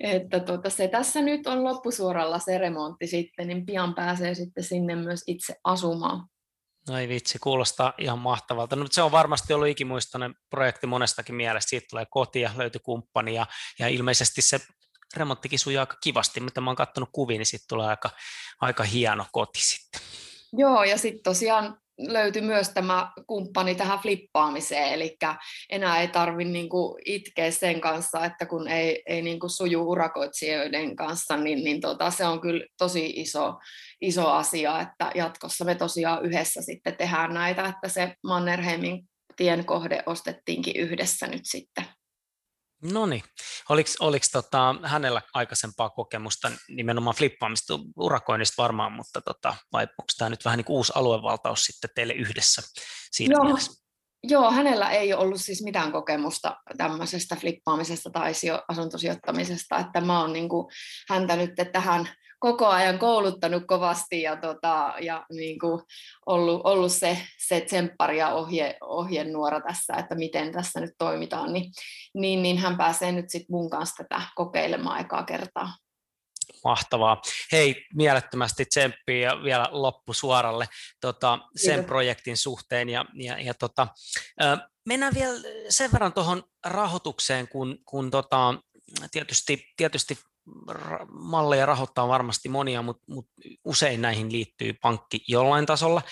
[0.00, 4.94] että tuota, se tässä nyt on loppusuoralla se remontti sitten, niin pian pääsee sitten sinne
[4.96, 6.31] myös itse asumaan.
[6.88, 8.76] No ei vitsi, kuulostaa ihan mahtavalta.
[8.76, 11.70] No, se on varmasti ollut ikimuistoinen projekti monestakin mielestä.
[11.70, 13.46] Siitä tulee kotia, löytyi kumppani ja,
[13.78, 14.60] ja ilmeisesti se
[15.16, 16.40] remonttikin sujuu aika kivasti.
[16.40, 18.10] Mitä mä oon katsonut kuvia, niin siitä tulee aika,
[18.60, 20.00] aika hieno koti sitten.
[20.52, 25.16] Joo, ja sitten tosiaan löytyi myös tämä kumppani tähän flippaamiseen, eli
[25.70, 31.36] enää ei tarvitse niinku itkeä sen kanssa, että kun ei, ei niinku suju urakoitsijoiden kanssa,
[31.36, 33.54] niin, niin tota, se on kyllä tosi iso,
[34.00, 40.02] iso asia, että jatkossa me tosiaan yhdessä sitten tehdään näitä, että se Mannerheimin tien kohde
[40.06, 41.84] ostettiinkin yhdessä nyt sitten.
[42.82, 43.22] No niin.
[43.68, 50.28] Oliko, oliko tota, hänellä aikaisempaa kokemusta nimenomaan flippaamista, urakoinnista varmaan, mutta tota, vai onko tämä
[50.28, 52.62] nyt vähän niin kuin uusi aluevaltaus sitten teille yhdessä
[53.12, 53.44] siinä Joo.
[53.44, 53.82] Mielessä?
[54.24, 58.32] Joo, hänellä ei ollut siis mitään kokemusta tämmöisestä flippaamisesta tai
[58.68, 60.66] asuntosijoittamisesta, että mä oon niin kuin
[61.08, 62.08] häntä nyt tähän
[62.42, 65.82] koko ajan kouluttanut kovasti ja, tota, ja niin kuin
[66.26, 71.72] ollut, ollut se, se tsemppari ja ohje, ohjenuora tässä, että miten tässä nyt toimitaan, niin,
[72.14, 75.74] niin, niin hän pääsee nyt sitten mun kanssa tätä kokeilemaan aikaa kertaa.
[76.64, 77.22] Mahtavaa.
[77.52, 80.68] Hei, mielettömästi tsemppiä ja vielä loppu suoralle
[81.00, 81.86] tota, sen Kiitos.
[81.86, 82.88] projektin suhteen.
[82.88, 83.88] Ja, ja, ja tota,
[84.86, 88.54] mennään vielä sen verran tuohon rahoitukseen, kun, kun tota,
[89.10, 90.18] tietysti, tietysti
[91.10, 93.32] malleja rahoittaa varmasti monia, mutta, mutta
[93.64, 96.02] usein näihin liittyy pankki jollain tasolla.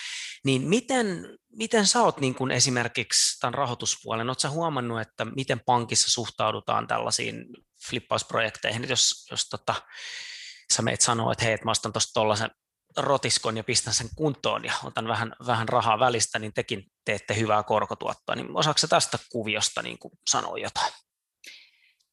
[0.45, 6.11] Niin miten, miten sä oot niin kuin esimerkiksi tämän rahoituspuolen, oletko huomannut, että miten pankissa
[6.11, 7.47] suhtaudutaan tällaisiin
[7.89, 9.75] flippausprojekteihin, jos, jos tota,
[10.73, 12.51] sä meet sanoa, että hei, että mä ostan tuosta tuollaisen
[12.97, 17.63] rotiskon ja pistän sen kuntoon ja otan vähän, vähän rahaa välistä, niin tekin teette hyvää
[17.63, 18.35] korkotuottoa.
[18.35, 20.93] Niin osaako tästä kuviosta niin kuin sanoa jotain?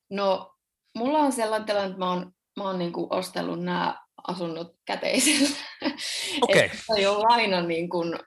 [0.10, 0.57] No
[0.98, 3.96] mulla on sellainen tilanne, että mä oon, mä oon niin kuin ostellut nämä
[4.28, 5.50] asunnot käteisellä.
[6.42, 6.70] Okay.
[6.98, 8.20] ei ole aina niin kuin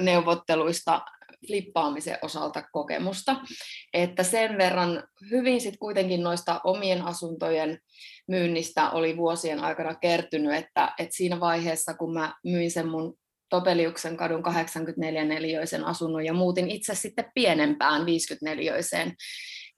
[0.00, 1.00] neuvotteluista
[1.46, 3.36] flippaamisen osalta kokemusta.
[3.92, 7.78] Että sen verran hyvin sitten kuitenkin noista omien asuntojen
[8.28, 13.14] myynnistä oli vuosien aikana kertynyt, että, että siinä vaiheessa kun mä myin sen mun
[13.48, 19.14] Topeliuksen kadun 84 neliöisen asunnon ja muutin itse sitten pienempään 54-öiseen,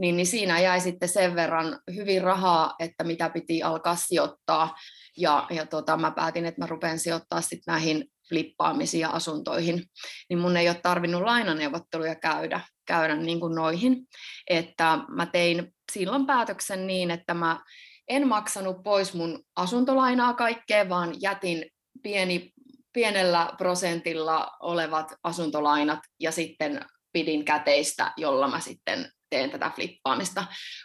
[0.01, 4.75] niin, niin siinä jäi sitten sen verran hyvin rahaa, että mitä piti alkaa sijoittaa.
[5.17, 9.85] Ja, ja tota, mä päätin, että mä rupean sijoittaa sitten näihin flippaamisiin ja asuntoihin,
[10.29, 14.07] niin mun ei ole tarvinnut lainaneuvotteluja käydä, käydä niin kuin noihin.
[14.51, 17.61] Että mä tein silloin päätöksen niin, että mä
[18.09, 21.67] en maksanut pois mun asuntolainaa kaikkea, vaan jätin
[22.03, 22.53] pieni,
[22.93, 26.81] pienellä prosentilla olevat asuntolainat ja sitten
[27.13, 30.45] pidin käteistä, jolla mä sitten teen tätä flippaamista,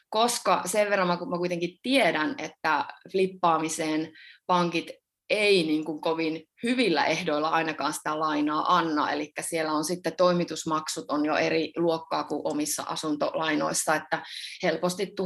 [0.09, 4.11] koska sen verran mä, mä kuitenkin tiedän, että flippaamiseen
[4.47, 4.91] pankit
[5.29, 11.05] ei niin kuin kovin hyvillä ehdoilla ainakaan sitä lainaa anna, eli siellä on sitten toimitusmaksut
[11.07, 14.23] on jo eri luokkaa kuin omissa asuntolainoissa, että
[14.63, 15.25] helposti 1000-1500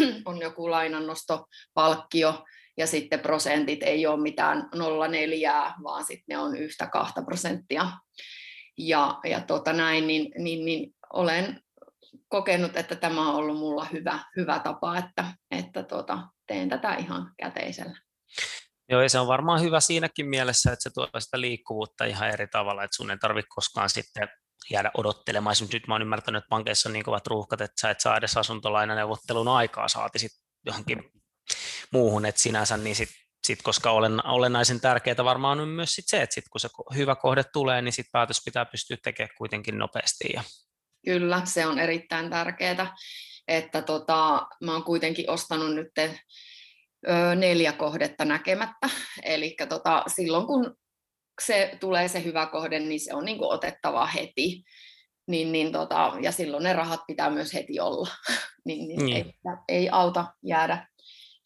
[0.26, 2.44] on joku lainannostopalkkio,
[2.76, 7.86] ja sitten prosentit ei ole mitään 0,4, vaan sitten ne on yhtä kahta prosenttia.
[8.78, 11.61] Ja, ja tota näin, niin, niin, niin olen
[12.32, 17.32] kokenut, että tämä on ollut mulla hyvä, hyvä tapa, että, että tota, teen tätä ihan
[17.38, 18.00] käteisellä.
[18.88, 22.46] Joo, ja se on varmaan hyvä siinäkin mielessä, että se tuo sitä liikkuvuutta ihan eri
[22.46, 24.28] tavalla, että sun ei tarvitse koskaan sitten
[24.70, 25.52] jäädä odottelemaan.
[25.52, 28.16] Esimerkiksi nyt mä oon ymmärtänyt, että pankeissa on niin kovat ruuhkat, että sä et saa
[28.16, 31.10] edes asuntolainaneuvottelun aikaa, saati sitten johonkin
[31.92, 33.10] muuhun, että sinänsä, niin sit,
[33.46, 37.16] sit koska olen, olennaisen tärkeää varmaan on myös sit se, että sit kun se hyvä
[37.16, 40.28] kohde tulee, niin sit päätös pitää pystyä tekemään kuitenkin nopeasti.
[40.34, 40.42] Ja...
[41.04, 42.96] Kyllä, se on erittäin tärkeää,
[43.48, 45.88] että tota, mä oon kuitenkin ostanut nyt
[47.36, 48.88] neljä kohdetta näkemättä.
[49.22, 50.76] Eli tota, silloin kun
[51.44, 54.62] se tulee se hyvä kohde, niin se on niin kuin otettava heti.
[55.26, 58.08] Niin, niin tota, ja silloin ne rahat pitää myös heti olla.
[58.66, 59.16] niin, niin niin.
[59.16, 59.32] Ei,
[59.68, 60.86] ei auta jäädä,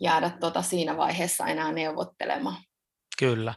[0.01, 2.57] jäädä tota siinä vaiheessa enää neuvottelemaan.
[3.19, 3.55] Kyllä.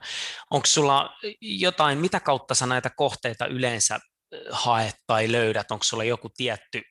[0.51, 1.09] Onko sulla
[1.41, 3.99] jotain, mitä kautta sä näitä kohteita yleensä
[4.51, 5.71] haet tai löydät?
[5.71, 6.81] Onko sulla joku tietty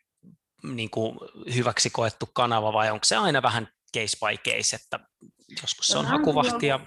[0.62, 1.18] niin kuin
[1.54, 5.00] hyväksi koettu kanava vai onko se aina vähän case by case, että
[5.62, 6.80] joskus se on no, hakuvahtia.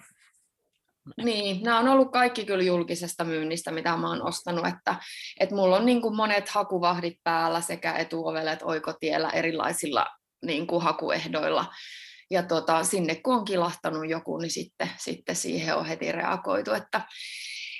[1.17, 4.95] Niin, nämä on ollut kaikki kyllä julkisesta myynnistä, mitä mä oon ostanut, että,
[5.39, 10.07] että mulla on niin kuin monet hakuvahdit päällä sekä etuovelet oikotiellä erilaisilla
[10.45, 11.65] niin kuin hakuehdoilla.
[12.31, 16.71] Ja tota, sinne kun on kilahtanut joku, niin sitten, sitten siihen on heti reagoitu.
[16.71, 17.01] Että,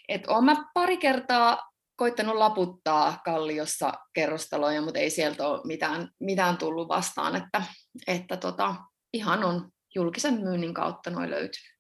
[0.08, 1.71] että olen mä pari kertaa
[2.02, 7.36] koittanut laputtaa kalliossa kerrostaloja, mutta ei sieltä ole mitään, mitään tullut vastaan.
[7.36, 7.64] Että,
[8.08, 8.76] että tota,
[9.14, 11.72] ihan on julkisen myynnin kautta noin löytynyt.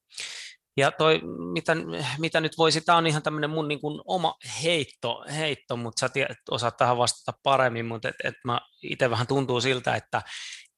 [0.77, 1.21] Ja toi,
[1.53, 1.75] mitä,
[2.17, 6.09] mitä nyt voisi, tämä on ihan tämmöinen mun niin kuin oma heitto, heitto mutta sä
[6.09, 10.21] tiedät, osaat tähän vastata paremmin, mutta et, et mä itse vähän tuntuu siltä, että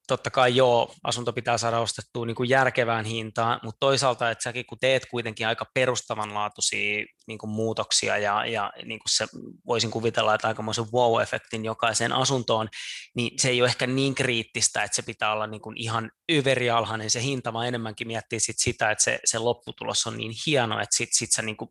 [0.07, 4.65] totta kai joo, asunto pitää saada ostettua niin kuin järkevään hintaan, mutta toisaalta, että säkin
[4.65, 9.27] kun teet kuitenkin aika perustavanlaatuisia niin kuin muutoksia ja, ja niin kuin se,
[9.67, 12.69] voisin kuvitella, että aikamoisen wow-efektin jokaiseen asuntoon,
[13.15, 17.09] niin se ei ole ehkä niin kriittistä, että se pitää olla niin kuin ihan yverialhainen
[17.09, 20.95] se hinta, vaan enemmänkin miettii sit sitä, että se, se lopputulos on niin hieno, että
[20.95, 21.69] sit, sit sä niin kuin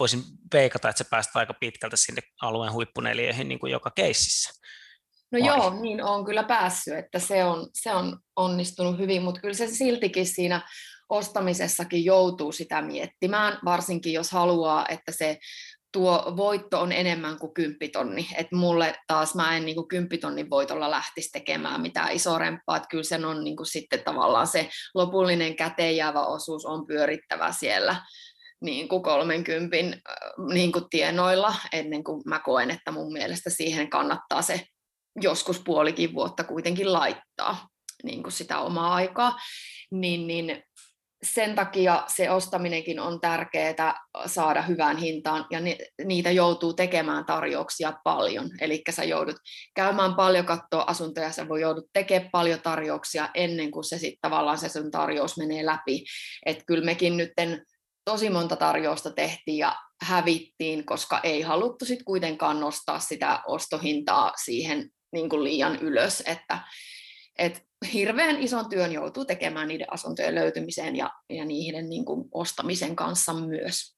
[0.00, 4.62] voisin veikata, että se päästään aika pitkältä sinne alueen huippuneliöihin niin kuin joka keississä.
[5.32, 5.48] No Vai?
[5.48, 9.66] joo, niin on kyllä päässyt, että se on, se on onnistunut hyvin, mutta kyllä se
[9.66, 10.60] siltikin siinä
[11.08, 15.38] ostamisessakin joutuu sitä miettimään, varsinkin jos haluaa, että se
[15.92, 18.28] tuo voitto on enemmän kuin kymppitonni.
[18.36, 23.24] Et mulle taas mä en niin kymppitonnin voitolla lähtisi tekemään mitään isorempaa, että kyllä sen
[23.24, 27.96] on niin kuin sitten tavallaan se lopullinen käteen jäävä osuus on pyörittävä siellä
[28.60, 29.76] niin kuin 30
[30.52, 34.66] niin kuin tienoilla, ennen kuin mä koen, että mun mielestä siihen kannattaa se
[35.20, 37.68] joskus puolikin vuotta kuitenkin laittaa
[38.04, 39.38] niin kuin sitä omaa aikaa,
[39.90, 40.62] niin, niin
[41.22, 43.94] sen takia se ostaminenkin on tärkeää
[44.26, 48.50] saada hyvään hintaan, ja ni, niitä joutuu tekemään tarjouksia paljon.
[48.60, 49.36] Eli sä joudut
[49.74, 54.58] käymään paljon katsoa asuntoja, sä voi joudut tekemään paljon tarjouksia ennen kuin se sitten tavallaan
[54.58, 56.04] se sun tarjous menee läpi.
[56.46, 57.32] Että kyllä mekin nyt
[58.04, 64.90] tosi monta tarjousta tehtiin ja hävittiin, koska ei haluttu sitten kuitenkaan nostaa sitä ostohintaa siihen
[65.12, 66.58] niin kuin liian ylös, että,
[67.38, 67.60] että
[67.92, 73.32] hirveän ison työn joutuu tekemään niiden asuntojen löytymiseen ja, ja niiden niin kuin ostamisen kanssa
[73.34, 73.96] myös.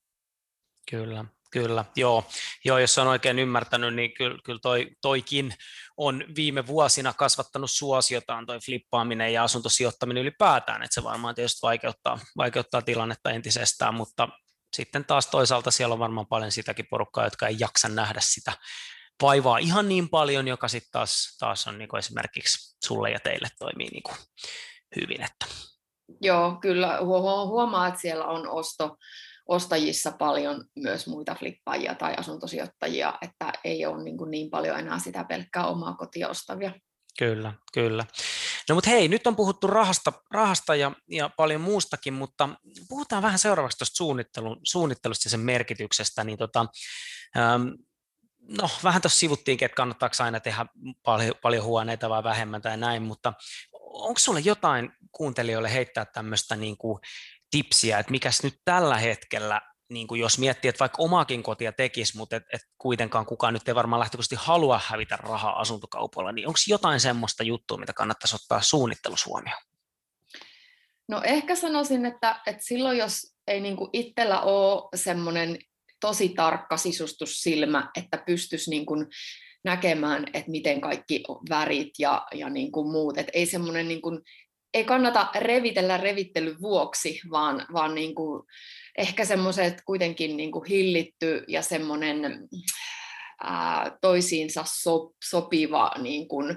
[0.90, 1.84] Kyllä, kyllä.
[1.96, 2.24] Joo,
[2.64, 5.54] Joo jos on oikein ymmärtänyt, niin kyllä, kyllä toi, toikin
[5.96, 12.18] on viime vuosina kasvattanut suosiotaan toi flippaaminen ja asuntosijoittaminen ylipäätään, että se varmaan tietysti vaikeuttaa,
[12.36, 14.28] vaikeuttaa tilannetta entisestään, mutta
[14.72, 18.52] sitten taas toisaalta siellä on varmaan paljon sitäkin porukkaa, jotka ei jaksa nähdä sitä
[19.22, 23.48] vaivaa ihan niin paljon, joka sitten taas, taas on niin kuin esimerkiksi sulle ja teille
[23.58, 24.16] toimii niin kuin
[25.00, 25.22] hyvin.
[25.22, 25.46] Että.
[26.20, 26.98] Joo, kyllä
[27.46, 28.96] huomaa, että siellä on osto,
[29.48, 34.98] ostajissa paljon myös muita flippaajia tai asuntosijoittajia, että ei ole niin, kuin niin paljon enää
[34.98, 36.72] sitä pelkkää omaa kotia ostavia.
[37.18, 38.06] Kyllä, kyllä.
[38.68, 42.48] No mutta hei, nyt on puhuttu rahasta, rahasta ja, ja paljon muustakin, mutta
[42.88, 44.04] puhutaan vähän seuraavaksi tuosta
[44.64, 46.24] suunnittelusta ja sen merkityksestä.
[46.24, 46.66] Niin tota,
[47.36, 47.62] ähm,
[48.48, 50.66] no vähän tuossa sivuttiinkin, että kannattaako aina tehdä
[51.02, 53.32] paljon, paljon huoneita vai vähemmän tai näin, mutta
[53.82, 56.76] onko sulle jotain kuuntelijoille heittää tämmöistä niin
[57.50, 62.16] tipsiä, että mikäs nyt tällä hetkellä niin kuin jos miettii, että vaikka omaakin kotia tekisi,
[62.16, 66.58] mutta et, et kuitenkaan kukaan nyt ei varmaan lähtökohtaisesti halua hävitä rahaa asuntokaupoilla, niin onko
[66.68, 69.62] jotain semmoista juttua, mitä kannattaisi ottaa suunnittelussa huomioon?
[71.08, 75.58] No ehkä sanoisin, että, että silloin jos ei niin kuin itsellä ole semmoinen
[76.04, 79.06] tosi tarkka sisustussilmä, että pystyisi niin kuin
[79.64, 84.20] näkemään, että miten kaikki värit ja, ja niin kuin muut, että ei semmoinen niin kuin,
[84.74, 88.42] ei kannata revitellä revittelyn vuoksi, vaan, vaan niin kuin
[88.98, 92.48] ehkä semmoiset kuitenkin niin kuin hillitty ja semmoinen
[93.42, 96.56] ää, toisiinsa so, sopiva niin kuin,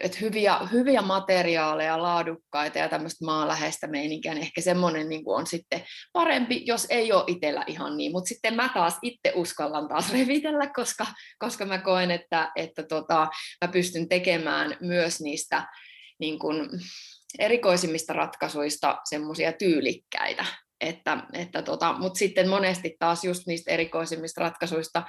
[0.00, 5.84] että hyviä, hyviä materiaaleja, laadukkaita ja tämmöistä maanläheistä meininkiä, niin ehkä semmoinen niin on sitten
[6.12, 8.12] parempi, jos ei ole itsellä ihan niin.
[8.12, 11.06] Mutta sitten mä taas itse uskallan taas revitellä, koska,
[11.38, 13.28] koska mä koen, että, että tota,
[13.64, 15.66] mä pystyn tekemään myös niistä
[16.18, 16.68] niin kuin,
[17.38, 20.44] erikoisimmista ratkaisuista semmoisia tyylikkäitä.
[20.80, 25.02] Että, että tota, Mutta sitten monesti taas just niistä erikoisimmista ratkaisuista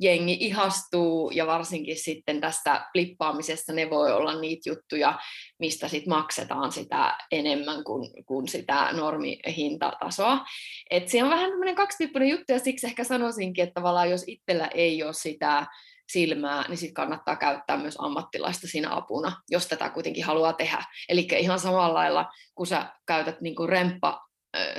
[0.00, 5.18] jengi ihastuu ja varsinkin sitten tästä flippaamisessa ne voi olla niitä juttuja,
[5.58, 10.44] mistä sit maksetaan sitä enemmän kuin, kuin sitä normihintatasoa.
[10.90, 14.66] Et se on vähän tämmöinen kaksityyppinen juttu ja siksi ehkä sanoisinkin, että tavallaan jos itsellä
[14.66, 15.66] ei ole sitä
[16.12, 20.84] silmää, niin sitten kannattaa käyttää myös ammattilaista siinä apuna, jos tätä kuitenkin haluaa tehdä.
[21.08, 24.20] Eli ihan samalla lailla, kun sä käytät niin remppa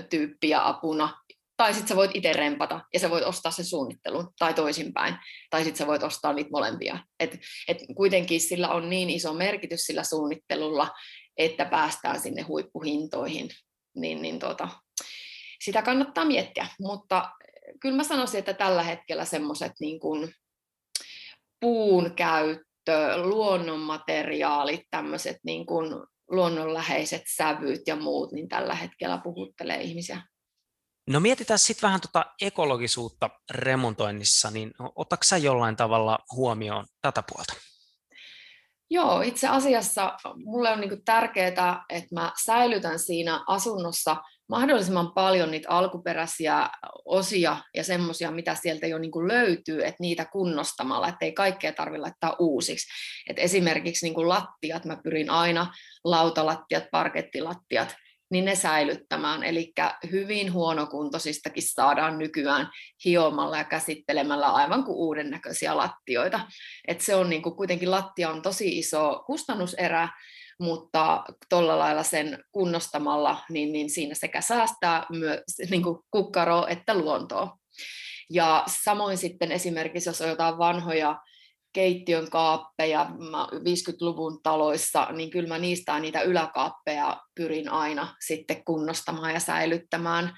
[0.09, 1.23] tyyppiä apuna,
[1.57, 5.15] tai sitten sä voit itse rempata ja sä voit ostaa sen suunnittelun tai toisinpäin,
[5.49, 6.99] tai sitten sä voit ostaa niitä molempia.
[7.19, 10.89] Et, et kuitenkin sillä on niin iso merkitys sillä suunnittelulla,
[11.37, 13.49] että päästään sinne huippuhintoihin,
[13.95, 14.69] niin, niin tota,
[15.63, 16.67] sitä kannattaa miettiä.
[16.79, 17.31] Mutta
[17.79, 19.99] kyllä mä sanoisin, että tällä hetkellä semmoiset niin
[21.59, 25.65] puun käyttö, luonnonmateriaalit, tämmöiset niin
[26.31, 30.21] luonnonläheiset sävyt ja muut, niin tällä hetkellä puhuttelee ihmisiä.
[31.09, 37.53] No mietitään sitten vähän tuota ekologisuutta remontoinnissa, niin otatko sä jollain tavalla huomioon tätä puolta?
[38.89, 44.17] Joo, itse asiassa mulle on niinku tärkeää, että mä säilytän siinä asunnossa
[44.53, 46.69] mahdollisimman paljon niitä alkuperäisiä
[47.05, 52.01] osia ja semmoisia, mitä sieltä jo niin löytyy, että niitä kunnostamalla, että ei kaikkea tarvitse
[52.01, 52.87] laittaa uusiksi.
[53.29, 55.73] Et esimerkiksi niin lattiat, mä pyrin aina
[56.03, 57.95] lautalattiat, parkettilattiat,
[58.31, 59.43] niin ne säilyttämään.
[59.43, 59.73] Eli
[60.11, 62.69] hyvin huonokuntoisistakin saadaan nykyään
[63.05, 66.39] hiomalla ja käsittelemällä aivan kuin uuden näköisiä lattioita.
[66.87, 70.09] Et se on niin kuin, kuitenkin lattia on tosi iso kustannuserä,
[70.59, 76.97] mutta tuolla lailla sen kunnostamalla, niin, niin siinä sekä säästää myös niin kuin kukkaroa että
[76.97, 77.57] luontoa.
[78.29, 81.19] Ja samoin sitten esimerkiksi, jos on jotain vanhoja
[81.73, 83.09] keittiön kaappeja
[83.53, 90.33] 50-luvun taloissa, niin kyllä mä niistä niitä yläkaappeja pyrin aina sitten kunnostamaan ja säilyttämään.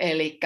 [0.00, 0.38] Eli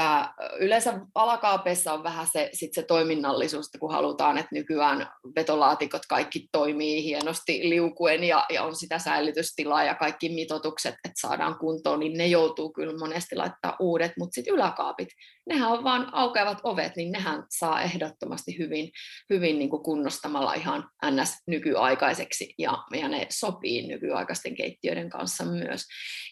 [0.58, 6.48] yleensä alakaapeissa on vähän se, sit se toiminnallisuus, että kun halutaan, että nykyään vetolaatikot kaikki
[6.52, 12.18] toimii hienosti liukuen ja, ja on sitä säilytystilaa ja kaikki mitotukset, että saadaan kuntoon, niin
[12.18, 15.08] ne joutuu kyllä monesti laittaa uudet, mutta sitten yläkaapit,
[15.46, 18.90] nehän on vaan aukeavat ovet, niin nehän saa ehdottomasti hyvin,
[19.30, 21.34] hyvin niin kuin kunnostamalla ihan ns.
[21.46, 25.82] nykyaikaiseksi ja, ja ne sopii nykyaikaisten keittiöiden kanssa myös.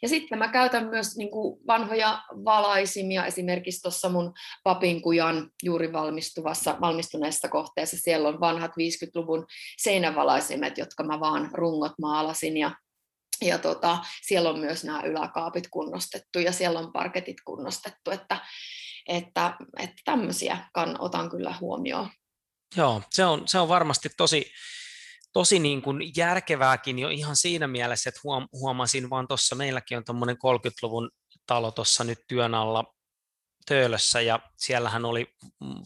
[0.02, 2.22] Ja sitten mä käytän myös niin kuin vanhoja
[3.00, 4.32] valaisimia, esimerkiksi tuossa mun
[4.64, 9.46] papinkujan juuri valmistuvassa, valmistuneessa kohteessa, siellä on vanhat 50-luvun
[9.78, 12.70] seinävalaisimet, jotka mä vaan rungot maalasin ja
[13.42, 18.40] ja tota, siellä on myös nämä yläkaapit kunnostettu ja siellä on parketit kunnostettu, että,
[19.08, 22.10] että, että tämmöisiä kann, otan kyllä huomioon.
[22.76, 24.52] Joo, se on, se on varmasti tosi,
[25.32, 30.04] tosi niin kuin järkevääkin jo ihan siinä mielessä, että huom, huomasin vaan tuossa, meilläkin on
[30.04, 31.10] tuommoinen 30-luvun
[31.46, 32.84] talo tuossa nyt työn alla
[33.66, 35.26] Töölössä ja siellähän oli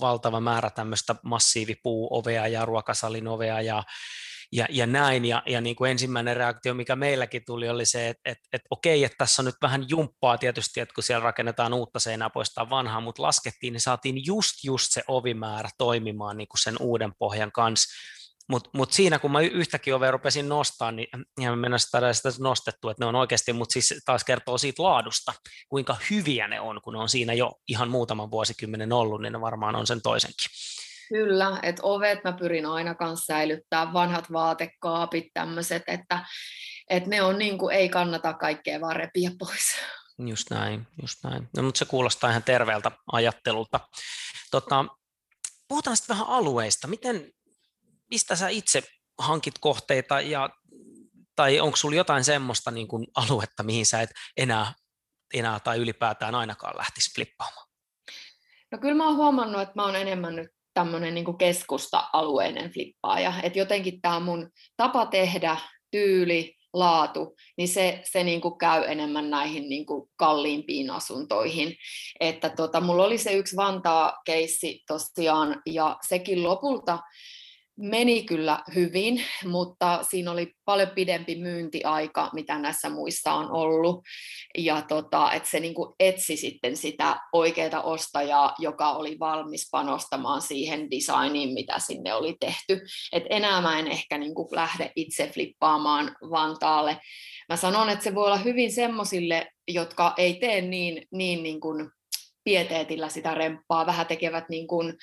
[0.00, 3.82] valtava määrä tämmöistä massiivipuuovea ja ruokasalin ovea ja
[4.52, 5.24] ja, ja näin.
[5.24, 9.04] Ja, ja niin kuin ensimmäinen reaktio, mikä meilläkin tuli, oli se, että, että, että okei,
[9.04, 13.00] että tässä on nyt vähän jumppaa tietysti, että kun siellä rakennetaan uutta seinää poistaa vanhaa,
[13.00, 17.94] mutta laskettiin, niin saatiin just just se ovimäärä toimimaan niin kuin sen uuden pohjan kanssa
[18.48, 21.08] mutta mut siinä kun mä yhtäkin ovea rupesin nostaa, niin
[21.40, 25.32] ihan mennä sitä, sitä nostettu, että ne on oikeasti, mutta siis taas kertoo siitä laadusta,
[25.68, 29.40] kuinka hyviä ne on, kun ne on siinä jo ihan muutaman vuosikymmenen ollut, niin ne
[29.40, 30.50] varmaan on sen toisenkin.
[31.08, 36.26] Kyllä, että ovet mä pyrin aina kanssa säilyttää, vanhat vaatekaapit, tämmöiset, että,
[36.90, 39.76] että ne on niin kuin, ei kannata kaikkea vaan repiä pois.
[40.18, 41.48] Just näin, just näin.
[41.56, 43.80] No, mutta se kuulostaa ihan terveeltä ajattelulta.
[44.50, 44.84] Tota,
[45.68, 46.86] puhutaan sitten vähän alueista.
[46.86, 47.32] Miten,
[48.14, 48.82] mistä sä itse
[49.18, 50.50] hankit kohteita ja,
[51.36, 54.72] tai onko sulla jotain semmoista niin kuin aluetta, mihin sä et enää,
[55.34, 57.68] enää tai ylipäätään ainakaan lähtisi flippaamaan?
[58.72, 63.32] No kyllä mä oon huomannut, että mä oon enemmän nyt tämmöinen niin keskusta-alueinen flippaaja.
[63.42, 65.56] Että jotenkin tämä mun tapa tehdä,
[65.90, 71.76] tyyli, laatu, niin se, se niin kuin käy enemmän näihin niin kuin kalliimpiin asuntoihin.
[72.20, 76.98] Että tota, mulla oli se yksi Vantaa-keissi tosiaan, ja sekin lopulta
[77.76, 84.04] meni kyllä hyvin, mutta siinä oli paljon pidempi myyntiaika, mitä näissä muissa on ollut.
[84.58, 90.42] Ja tota, että se niin kuin etsi sitten sitä oikeaa ostajaa, joka oli valmis panostamaan
[90.42, 92.86] siihen designiin, mitä sinne oli tehty.
[93.12, 96.98] Et enää mä en ehkä niin kuin lähde itse flippaamaan Vantaalle.
[97.48, 101.90] Mä sanon, että se voi olla hyvin semmoisille, jotka ei tee niin, niin, niin kuin
[102.44, 104.94] pieteetillä sitä remppaa, vähän tekevät niin kuin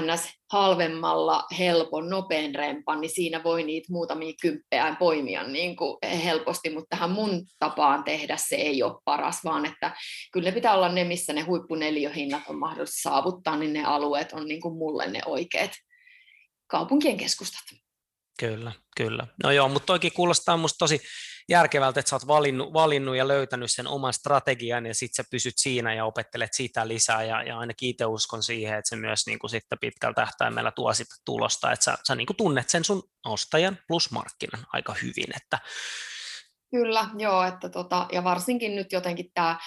[0.00, 0.28] ns.
[0.52, 6.88] halvemmalla helpon, nopean rempan, niin siinä voi niitä muutamia kymppejä poimia niin kuin helposti, mutta
[6.90, 9.96] tähän mun tapaan tehdä se ei ole paras, vaan että
[10.32, 14.48] kyllä ne pitää olla ne, missä ne huippuneliöhinnat on mahdollista saavuttaa, niin ne alueet on
[14.48, 15.70] niin kuin mulle ne oikeat
[16.66, 17.83] kaupunkien keskustat.
[18.38, 19.26] Kyllä, kyllä.
[19.42, 21.00] No joo, mutta toikin kuulostaa musta tosi
[21.48, 25.54] järkevältä, että sä oot valinnut, valinnut ja löytänyt sen oman strategian ja sitten sä pysyt
[25.56, 29.38] siinä ja opettelet sitä lisää ja, ja ainakin itse uskon siihen, että se myös niin
[29.38, 33.02] kuin sitten pitkällä tähtäimellä tuo sitä tulosta, että sä, sä niin kuin tunnet sen sun
[33.24, 35.36] ostajan plus markkinan aika hyvin.
[35.36, 35.58] Että...
[36.70, 39.58] Kyllä, joo, että tota, ja varsinkin nyt jotenkin tämä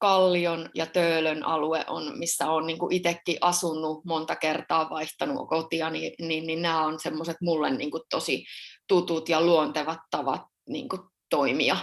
[0.00, 6.12] Kallion ja Töölön alue on, missä olen niin itsekin asunut monta kertaa, vaihtanut kotia, niin,
[6.18, 8.44] niin, niin nämä on semmoiset mulle niin kuin tosi
[8.88, 11.76] tutut ja luontevat tavat niin kuin toimia.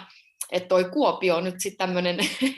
[0.51, 2.17] Että toi Kuopio on nyt sitten tämmöinen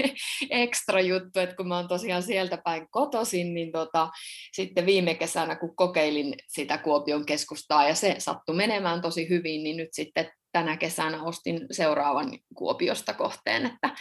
[0.49, 4.09] ekstra juttu, että kun mä oon tosiaan sieltä päin kotoisin, niin tota,
[4.53, 9.77] sitten viime kesänä, kun kokeilin sitä Kuopion keskustaa ja se sattui menemään tosi hyvin, niin
[9.77, 13.95] nyt sitten tänä kesänä ostin seuraavan Kuopiosta kohteen, että,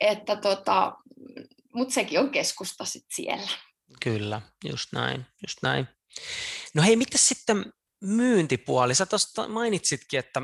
[0.00, 0.92] että tota,
[1.74, 3.48] mutta sekin on keskusta sitten siellä.
[4.02, 5.88] Kyllä, just näin, just näin.
[6.74, 8.94] No hei, mitä sitten myyntipuoli?
[8.94, 10.42] Sä tuosta mainitsitkin, että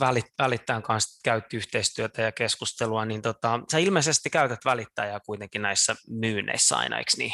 [0.00, 5.96] välit, välittäjän kanssa käyt yhteistyötä ja keskustelua, niin tota, sä ilmeisesti käytät välittäjää kuitenkin näissä
[6.08, 7.32] myynneissä aina, eikö niin?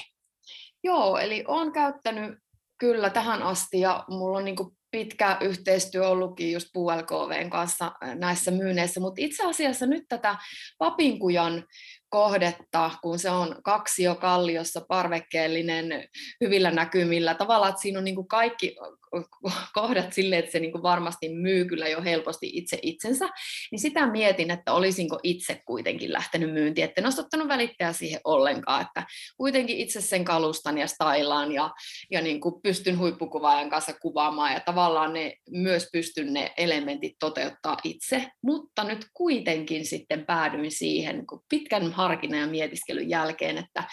[0.84, 2.38] Joo, eli olen käyttänyt
[2.78, 4.56] kyllä tähän asti ja mulla on niin
[4.90, 10.36] pitkä yhteistyö ollutkin just PuLKVn kanssa näissä myynneissä, mutta itse asiassa nyt tätä
[10.78, 11.64] Papinkujan
[12.08, 16.08] kohdetta, kun se on kaksi jo kalliossa parvekkeellinen
[16.40, 17.34] hyvillä näkymillä.
[17.34, 18.76] Tavallaan, että siinä on niin kaikki
[19.74, 23.28] kohdat sille, että se niin kuin varmasti myy kyllä jo helposti itse itsensä,
[23.70, 28.20] niin sitä mietin, että olisinko itse kuitenkin lähtenyt myyntiin, että en olisi ottanut välittäjä siihen
[28.24, 29.06] ollenkaan, että
[29.36, 31.70] kuitenkin itse sen kalustan ja stylaan ja,
[32.11, 37.76] ja niin kuin pystyn huippukuvaajan kanssa kuvaamaan ja tavallaan ne, myös pystyn ne elementit toteuttaa
[37.84, 43.84] itse, mutta nyt kuitenkin sitten päädyin siihen, kun pitkän harkinnan ja mietiskelyn jälkeen, että,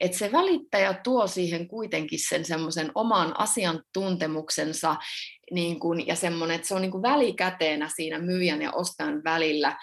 [0.00, 3.40] että se välittäjä tuo siihen kuitenkin sen semmoisen oman
[4.52, 4.96] asiantuntemuksensa
[5.50, 9.76] niin kuin, ja semmoinen, että se on niin kuin välikäteenä siinä myyjän ja ostajan välillä,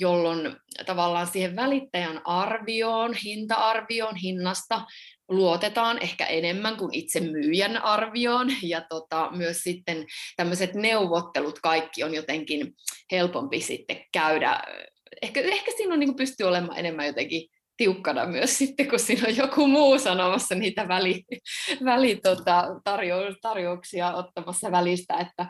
[0.00, 0.56] jolloin
[0.86, 4.84] tavallaan siihen välittäjän arvioon, hinta-arvioon hinnasta
[5.28, 8.48] luotetaan ehkä enemmän kuin itse myyjän arvioon.
[8.62, 10.06] Ja tota, myös sitten
[10.36, 12.72] tämmöiset neuvottelut kaikki on jotenkin
[13.12, 14.62] helpompi sitten käydä.
[15.22, 17.48] Ehkä, ehkä siinä on niin pystyy olemaan enemmän jotenkin
[17.80, 21.24] tiukkana myös sitten, kun siinä on joku muu sanomassa niitä väli,
[21.84, 25.46] väli tota, tarjo, tarjouksia ottamassa välistä, että,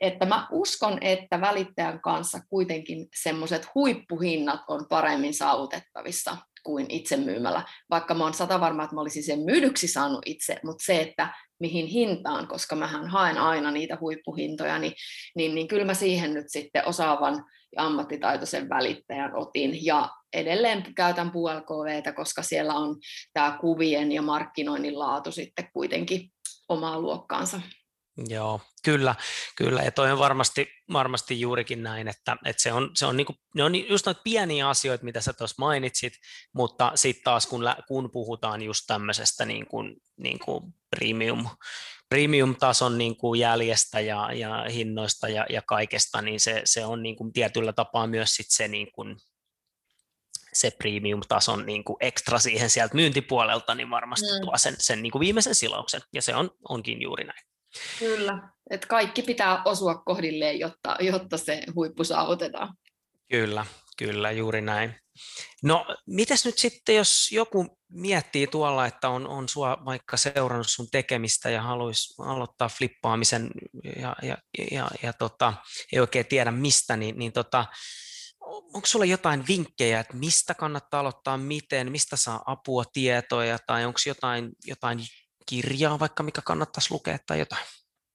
[0.00, 7.62] että mä uskon, että välittäjän kanssa kuitenkin semmoiset huippuhinnat on paremmin saavutettavissa kuin itse myymällä,
[7.90, 11.34] vaikka mä oon sata varma, että mä olisin sen myydyksi saanut itse, mutta se, että
[11.60, 14.92] mihin hintaan, koska mähän haen aina niitä huippuhintoja, niin,
[15.36, 17.44] niin, niin kyllä mä siihen nyt sitten osaavan
[17.76, 19.84] ja ammattitaitoisen välittäjän otin.
[19.84, 22.96] Ja edelleen käytän PuLKVtä, koska siellä on
[23.32, 26.30] tämä kuvien ja markkinoinnin laatu sitten kuitenkin
[26.68, 27.60] omaa luokkaansa.
[28.28, 29.14] Joo, kyllä,
[29.56, 29.82] kyllä.
[29.82, 33.64] Ja toi on varmasti, varmasti juurikin näin, että, että se on, se on niinku, ne
[33.64, 36.12] on just noita pieniä asioita, mitä sä tuossa mainitsit,
[36.54, 41.46] mutta sitten taas kun, kun puhutaan just tämmöisestä niin kuin, niin kuin premium
[42.08, 47.16] premium-tason niin kuin jäljestä ja, ja hinnoista ja, ja kaikesta, niin se, se on niin
[47.16, 49.16] kuin tietyllä tapaa myös sit se, niin kuin,
[50.52, 54.40] se premium-tason niin kuin ekstra siihen sieltä myyntipuolelta, niin varmasti mm.
[54.40, 57.44] tuo sen, sen niin kuin viimeisen silauksen, ja se on, onkin juuri näin.
[57.98, 62.74] Kyllä, että kaikki pitää osua kohdilleen, jotta, jotta se huippu saavutetaan.
[63.30, 64.94] Kyllä, kyllä, juuri näin.
[65.62, 70.90] No, mitäs nyt sitten, jos joku miettii tuolla, että on, on sua vaikka seurannut sun
[70.90, 73.50] tekemistä ja haluaisi aloittaa flippaamisen
[74.00, 74.36] ja, ja,
[74.70, 75.54] ja, ja tota,
[75.92, 77.66] ei oikein tiedä mistä, niin, niin tota,
[78.74, 83.98] onko sulla jotain vinkkejä, että mistä kannattaa aloittaa, miten, mistä saa apua, tietoja, tai onko
[84.06, 84.98] jotain, jotain
[85.46, 87.62] kirjaa vaikka, mikä kannattaisi lukea tai jotain?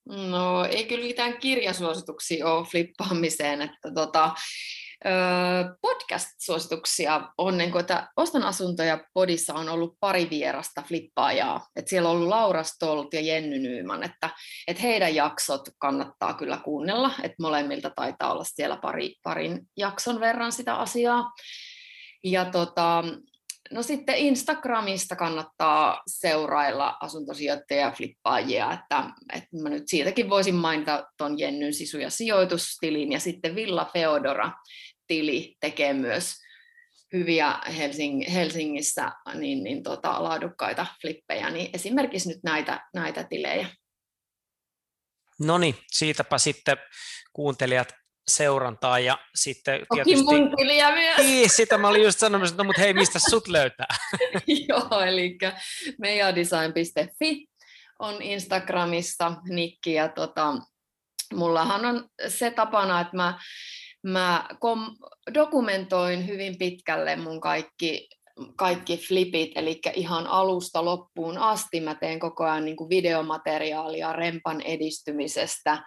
[0.06, 4.36] No ei kyllä mitään kirjasuosituksia ole flippaamiseen, että tota,
[5.82, 11.68] podcast-suosituksia on, niin kuin, että Ostan asuntoja podissa on ollut pari vierasta flippaajaa.
[11.76, 14.30] Että siellä on ollut Laura Stolt ja Jenny Nyyman, että,
[14.68, 20.52] että heidän jaksot kannattaa kyllä kuunnella, että molemmilta taitaa olla siellä pari, parin jakson verran
[20.52, 21.32] sitä asiaa.
[22.24, 23.04] Ja tota,
[23.72, 31.04] No sitten Instagramista kannattaa seurailla asuntosijoittajia ja flippaajia, että, että mä nyt siitäkin voisin mainita
[31.18, 34.52] tuon Jennyn sisu- ja sijoitustilin ja sitten Villa Feodora
[35.08, 36.36] tili tekee myös
[37.14, 43.68] hyviä Helsing, Helsingissä niin, niin tota, laadukkaita flippejä, niin esimerkiksi nyt näitä, näitä tilejä.
[45.40, 46.78] No niin, siitäpä sitten
[47.34, 47.94] kuuntelijat
[48.28, 50.26] seurantaa ja sitten Toki tietysti...
[50.26, 51.18] mun tiliä myös.
[51.18, 53.96] Niin, sitä mä olin just sanomassa, että mutta hei, mistä sut löytää?
[54.70, 55.38] Joo, eli
[56.00, 57.48] meijadesign.fi
[58.00, 60.54] on Instagramissa nikki ja tota,
[61.34, 63.40] mullahan on se tapana, että mä,
[64.04, 64.96] mä kom-
[65.34, 68.08] dokumentoin hyvin pitkälle mun kaikki
[68.56, 74.62] kaikki flipit, eli ihan alusta loppuun asti mä teen koko ajan niin kuin videomateriaalia rempan
[74.62, 75.84] edistymisestä,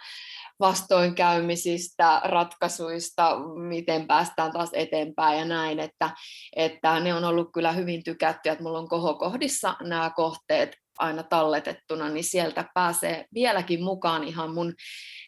[0.60, 3.38] vastoinkäymisistä, ratkaisuista,
[3.68, 6.10] miten päästään taas eteenpäin ja näin, että,
[6.56, 12.08] että ne on ollut kyllä hyvin tykättyjä, että mulla on kohokohdissa nämä kohteet aina talletettuna,
[12.08, 14.74] niin sieltä pääsee vieläkin mukaan ihan mun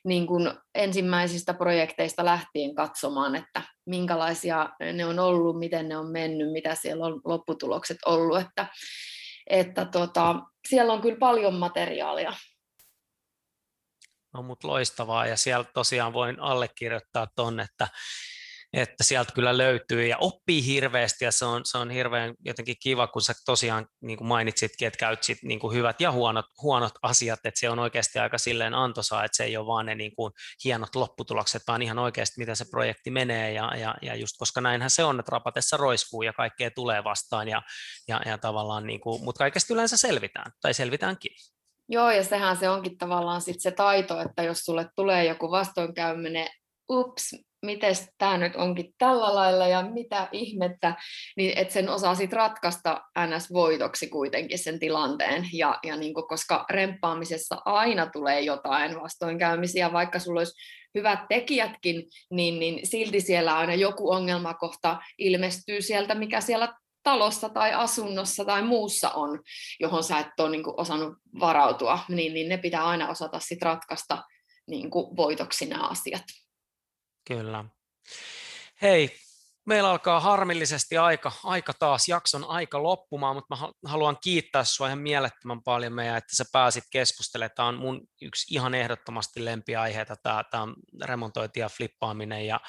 [0.05, 6.53] niin kuin ensimmäisistä projekteista lähtien katsomaan, että minkälaisia ne on ollut, miten ne on mennyt,
[6.53, 8.67] mitä siellä on lopputulokset ollut, että,
[9.47, 10.35] että tota,
[10.69, 12.33] siellä on kyllä paljon materiaalia.
[14.35, 17.89] On mut loistavaa ja sieltä tosiaan voin allekirjoittaa ton, että,
[18.73, 23.07] että sieltä kyllä löytyy ja oppii hirveästi ja se on, se on hirveän jotenkin kiva,
[23.07, 26.93] kun sä tosiaan niin kuin mainitsitkin, että käyt sit niin kuin hyvät ja huonot, huonot
[27.03, 30.15] asiat, että se on oikeasti aika silleen antoisaa, että se ei ole vaan ne niin
[30.17, 30.33] kuin
[30.65, 34.91] hienot lopputulokset, vaan ihan oikeasti miten se projekti menee ja, ja, ja just koska näinhän
[34.91, 37.63] se on, että rapatessa roiskuu ja kaikkea tulee vastaan ja,
[38.09, 41.33] ja, ja tavallaan, niin kuin, mutta kaikesta yleensä selvitään tai selvitäänkin.
[41.89, 46.49] Joo, ja sehän se onkin tavallaan sit se taito, että jos sulle tulee joku vastoinkäyminen,
[46.91, 50.95] ups, miten tämä nyt onkin tällä lailla ja mitä ihmettä,
[51.37, 55.49] niin että sen osaa sitten ratkaista NS-voitoksi kuitenkin sen tilanteen.
[55.53, 60.55] Ja, ja niin kuin, koska remppaamisessa aina tulee jotain vastoinkäymisiä, vaikka sulla olisi
[60.95, 67.73] hyvät tekijätkin, niin, niin silti siellä aina joku ongelmakohta ilmestyy sieltä, mikä siellä talossa tai
[67.73, 69.41] asunnossa tai muussa on,
[69.81, 73.63] johon sä et ole niin kuin, osannut varautua, niin, niin ne pitää aina osata sit
[73.63, 74.23] ratkaista
[74.67, 76.23] niin kuin, voitoksi nämä asiat.
[77.29, 77.65] Kyllä.
[78.83, 79.17] Hei,
[79.67, 84.99] meillä alkaa harmillisesti aika, aika taas, jakson aika loppumaan, mutta mä haluan kiittää sinua ihan
[84.99, 87.51] mielettömän paljon meidän, että sä pääsit keskustelemaan.
[87.57, 90.75] Tämä on mun yksi ihan ehdottomasti lempiaiheita, tämä, tämä on
[91.05, 92.61] remontointi ja flippaaminen, ja,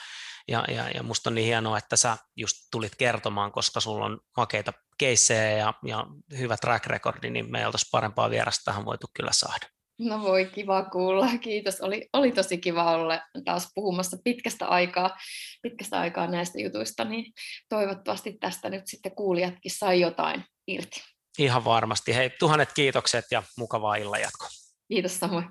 [0.47, 4.19] ja, ja, ja musta on niin hienoa, että sä just tulit kertomaan, koska sulla on
[4.37, 6.05] makeita keissejä ja, ja
[6.37, 9.78] hyvä track recordi, niin me ei oltaisi parempaa vierasta tähän voitu kyllä saada.
[9.99, 11.27] No voi, kiva kuulla.
[11.41, 11.81] Kiitos.
[11.81, 15.17] Oli, oli tosi kiva olla taas puhumassa pitkästä aikaa,
[15.61, 17.33] pitkästä aikaa näistä jutuista, niin
[17.69, 21.03] toivottavasti tästä nyt sitten kuulijatkin sai jotain irti.
[21.37, 22.15] Ihan varmasti.
[22.15, 24.49] Hei, tuhannet kiitokset ja mukavaa illan jatkoa.
[24.87, 25.45] Kiitos samoin.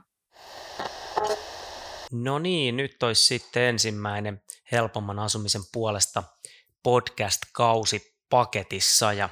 [2.12, 4.42] No niin, nyt olisi sitten ensimmäinen
[4.72, 6.22] helpomman asumisen puolesta
[6.82, 9.28] podcast-kausi paketissa ja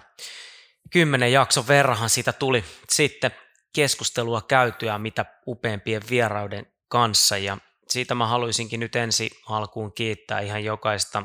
[0.92, 3.30] kymmenen jakson verran siitä tuli sitten
[3.74, 7.58] keskustelua käytyä mitä upeampien vierauden kanssa ja
[7.88, 11.22] siitä mä haluaisinkin nyt ensi alkuun kiittää ihan jokaista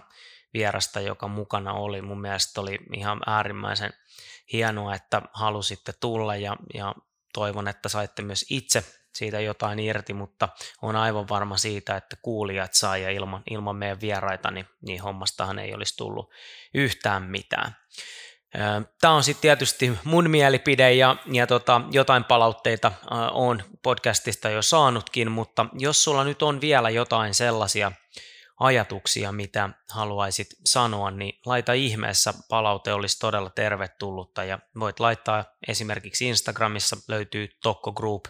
[0.53, 2.01] vierasta, joka mukana oli.
[2.01, 3.93] Mun mielestä oli ihan äärimmäisen
[4.53, 6.95] hienoa, että halusitte tulla ja, ja
[7.33, 8.83] toivon, että saitte myös itse
[9.15, 10.49] siitä jotain irti, mutta
[10.81, 15.59] on aivan varma siitä, että kuulijat saa ja ilman, ilman meidän vieraita, niin, niin hommastahan
[15.59, 16.31] ei olisi tullut
[16.73, 17.75] yhtään mitään.
[19.01, 22.91] Tämä on sitten tietysti mun mielipide ja, ja tota, jotain palautteita
[23.31, 27.91] on podcastista jo saanutkin, mutta jos sulla nyt on vielä jotain sellaisia
[28.59, 36.27] ajatuksia, mitä haluaisit sanoa, niin laita ihmeessä palaute olisi todella tervetullutta ja voit laittaa esimerkiksi
[36.27, 38.25] Instagramissa löytyy Tokko Group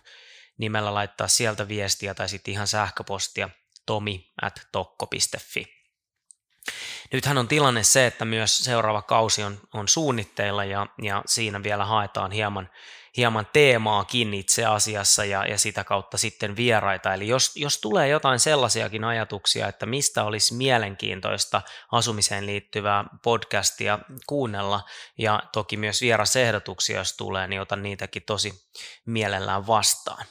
[0.57, 3.49] nimellä laittaa sieltä viestiä tai sitten ihan sähköpostia
[3.85, 5.65] tomi at tokko.fi.
[7.13, 11.85] Nythän on tilanne se, että myös seuraava kausi on, on suunnitteilla ja, ja siinä vielä
[11.85, 12.69] haetaan hieman,
[13.17, 17.13] hieman teemaakin itse asiassa ja, ja sitä kautta sitten vieraita.
[17.13, 24.81] Eli jos, jos tulee jotain sellaisiakin ajatuksia, että mistä olisi mielenkiintoista asumiseen liittyvää podcastia kuunnella
[25.17, 28.53] ja toki myös vierasehdotuksia, jos tulee, niin otan niitäkin tosi
[29.05, 30.25] mielellään vastaan.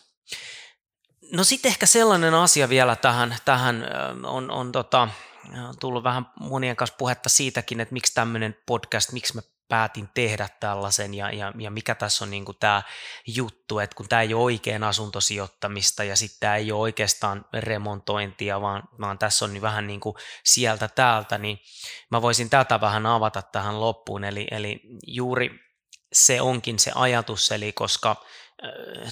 [1.32, 3.86] No sitten ehkä sellainen asia vielä tähän, tähän
[4.24, 5.08] on, on tota,
[5.68, 10.48] on tullut vähän monien kanssa puhetta siitäkin, että miksi tämmöinen podcast, miksi mä päätin tehdä
[10.60, 12.82] tällaisen ja, ja, ja mikä tässä on niin kuin tämä
[13.26, 18.60] juttu, että kun tämä ei ole oikein asuntosijoittamista ja sitten tämä ei ole oikeastaan remontointia,
[18.60, 21.58] vaan, vaan tässä on niin vähän niin kuin sieltä täältä, niin
[22.10, 24.24] mä voisin tätä vähän avata tähän loppuun.
[24.24, 25.50] Eli, eli juuri
[26.12, 28.16] se onkin se ajatus, eli koska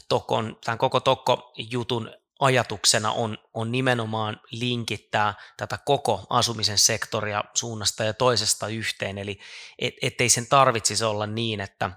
[0.09, 8.15] Tokon, tämän koko Tokko-jutun ajatuksena on, on nimenomaan linkittää tätä koko asumisen sektoria suunnasta ja
[8.15, 9.41] toisesta yhteen, eli
[9.79, 11.91] et, ettei sen tarvitsisi olla niin, että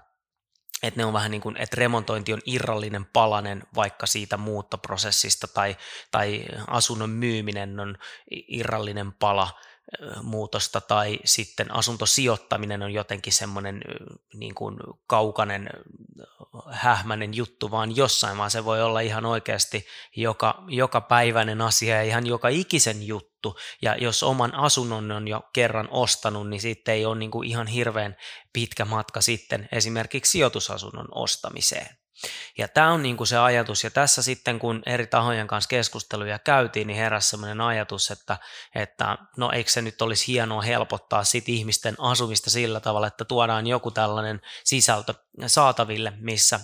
[0.82, 5.76] että ne on vähän niin kuin, että remontointi on irrallinen palanen vaikka siitä muuttoprosessista tai,
[6.10, 7.98] tai asunnon myyminen on
[8.30, 9.50] irrallinen pala
[10.22, 13.82] muutosta tai sitten asuntosijoittaminen on jotenkin semmoinen
[14.34, 14.76] niin kuin
[15.06, 15.70] kaukainen
[16.70, 19.86] hähmäinen juttu, vaan jossain, vaan se voi olla ihan oikeasti
[20.16, 23.56] joka, joka päiväinen asia ja ihan joka ikisen juttu.
[23.82, 27.66] Ja jos oman asunnon on jo kerran ostanut, niin sitten ei ole niin kuin ihan
[27.66, 28.16] hirveän
[28.52, 32.01] pitkä matka sitten esimerkiksi sijoitusasunnon ostamiseen.
[32.58, 36.38] Ja tämä on niin kuin se ajatus, ja tässä sitten kun eri tahojen kanssa keskusteluja
[36.38, 38.38] käytiin, niin heräsi sellainen ajatus, että,
[38.74, 43.66] että no eikö se nyt olisi hienoa helpottaa sit ihmisten asumista sillä tavalla, että tuodaan
[43.66, 45.14] joku tällainen sisältö
[45.46, 46.60] saataville, missä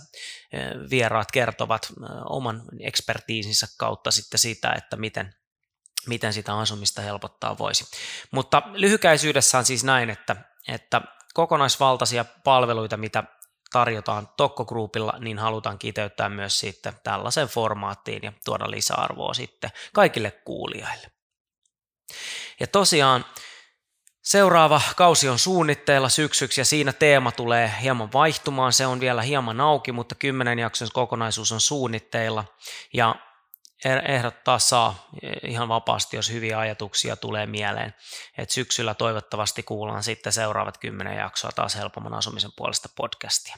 [0.53, 5.35] eh, vieraat kertovat eh, oman ekspertiisinsä kautta sitten sitä, että miten,
[6.07, 7.85] miten sitä asumista helpottaa voisi.
[8.31, 10.37] Mutta lyhykäisyydessä on siis näin, että,
[10.69, 11.01] että
[11.35, 13.25] kokonaisvaltaisia palveluita, mitä
[13.73, 20.31] tarjotaan Tokko Groupilla, niin halutaan kiteyttää myös sitten tällaiseen formaattiin ja tuoda lisäarvoa sitten kaikille
[20.31, 21.11] kuulijoille.
[22.61, 23.25] Ja tosiaan
[24.23, 28.73] seuraava kausi on suunnitteilla syksyksi ja siinä teema tulee hieman vaihtumaan.
[28.73, 32.45] Se on vielä hieman auki, mutta kymmenen jakson kokonaisuus on suunnitteilla
[32.93, 33.15] ja
[33.85, 35.09] ehdottaa saa
[35.43, 37.95] ihan vapaasti, jos hyviä ajatuksia tulee mieleen.
[38.39, 43.57] Et syksyllä toivottavasti kuullaan sitten seuraavat kymmenen jaksoa taas helpomman asumisen puolesta podcastia.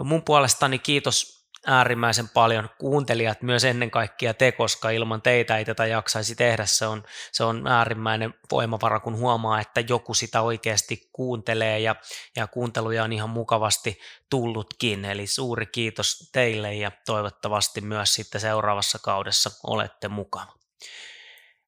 [0.00, 5.86] Mun puolestani kiitos äärimmäisen paljon kuuntelijat myös ennen kaikkea te, koska ilman teitä ei tätä
[5.86, 6.66] jaksaisi tehdä.
[6.66, 7.02] Se on,
[7.32, 11.96] se on äärimmäinen voimavara, kun huomaa, että joku sitä oikeasti kuuntelee ja,
[12.36, 14.00] ja kuunteluja on ihan mukavasti
[14.30, 15.04] tullutkin.
[15.04, 20.52] Eli suuri kiitos teille ja toivottavasti myös sitten seuraavassa kaudessa olette mukana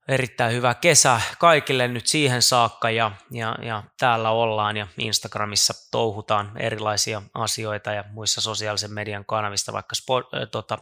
[0.09, 6.53] erittäin hyvä kesä kaikille nyt siihen saakka ja, ja, ja täällä ollaan ja Instagramissa touhutaan
[6.59, 10.79] erilaisia asioita ja muissa sosiaalisen median kanavista, vaikka sport, äh, tota,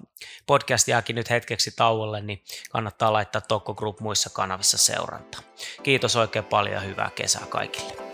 [0.46, 5.40] podcast jääkin nyt hetkeksi tauolle, niin kannattaa laittaa Tokko Group muissa kanavissa seurantaa.
[5.82, 8.09] Kiitos oikein paljon ja hyvää kesää kaikille.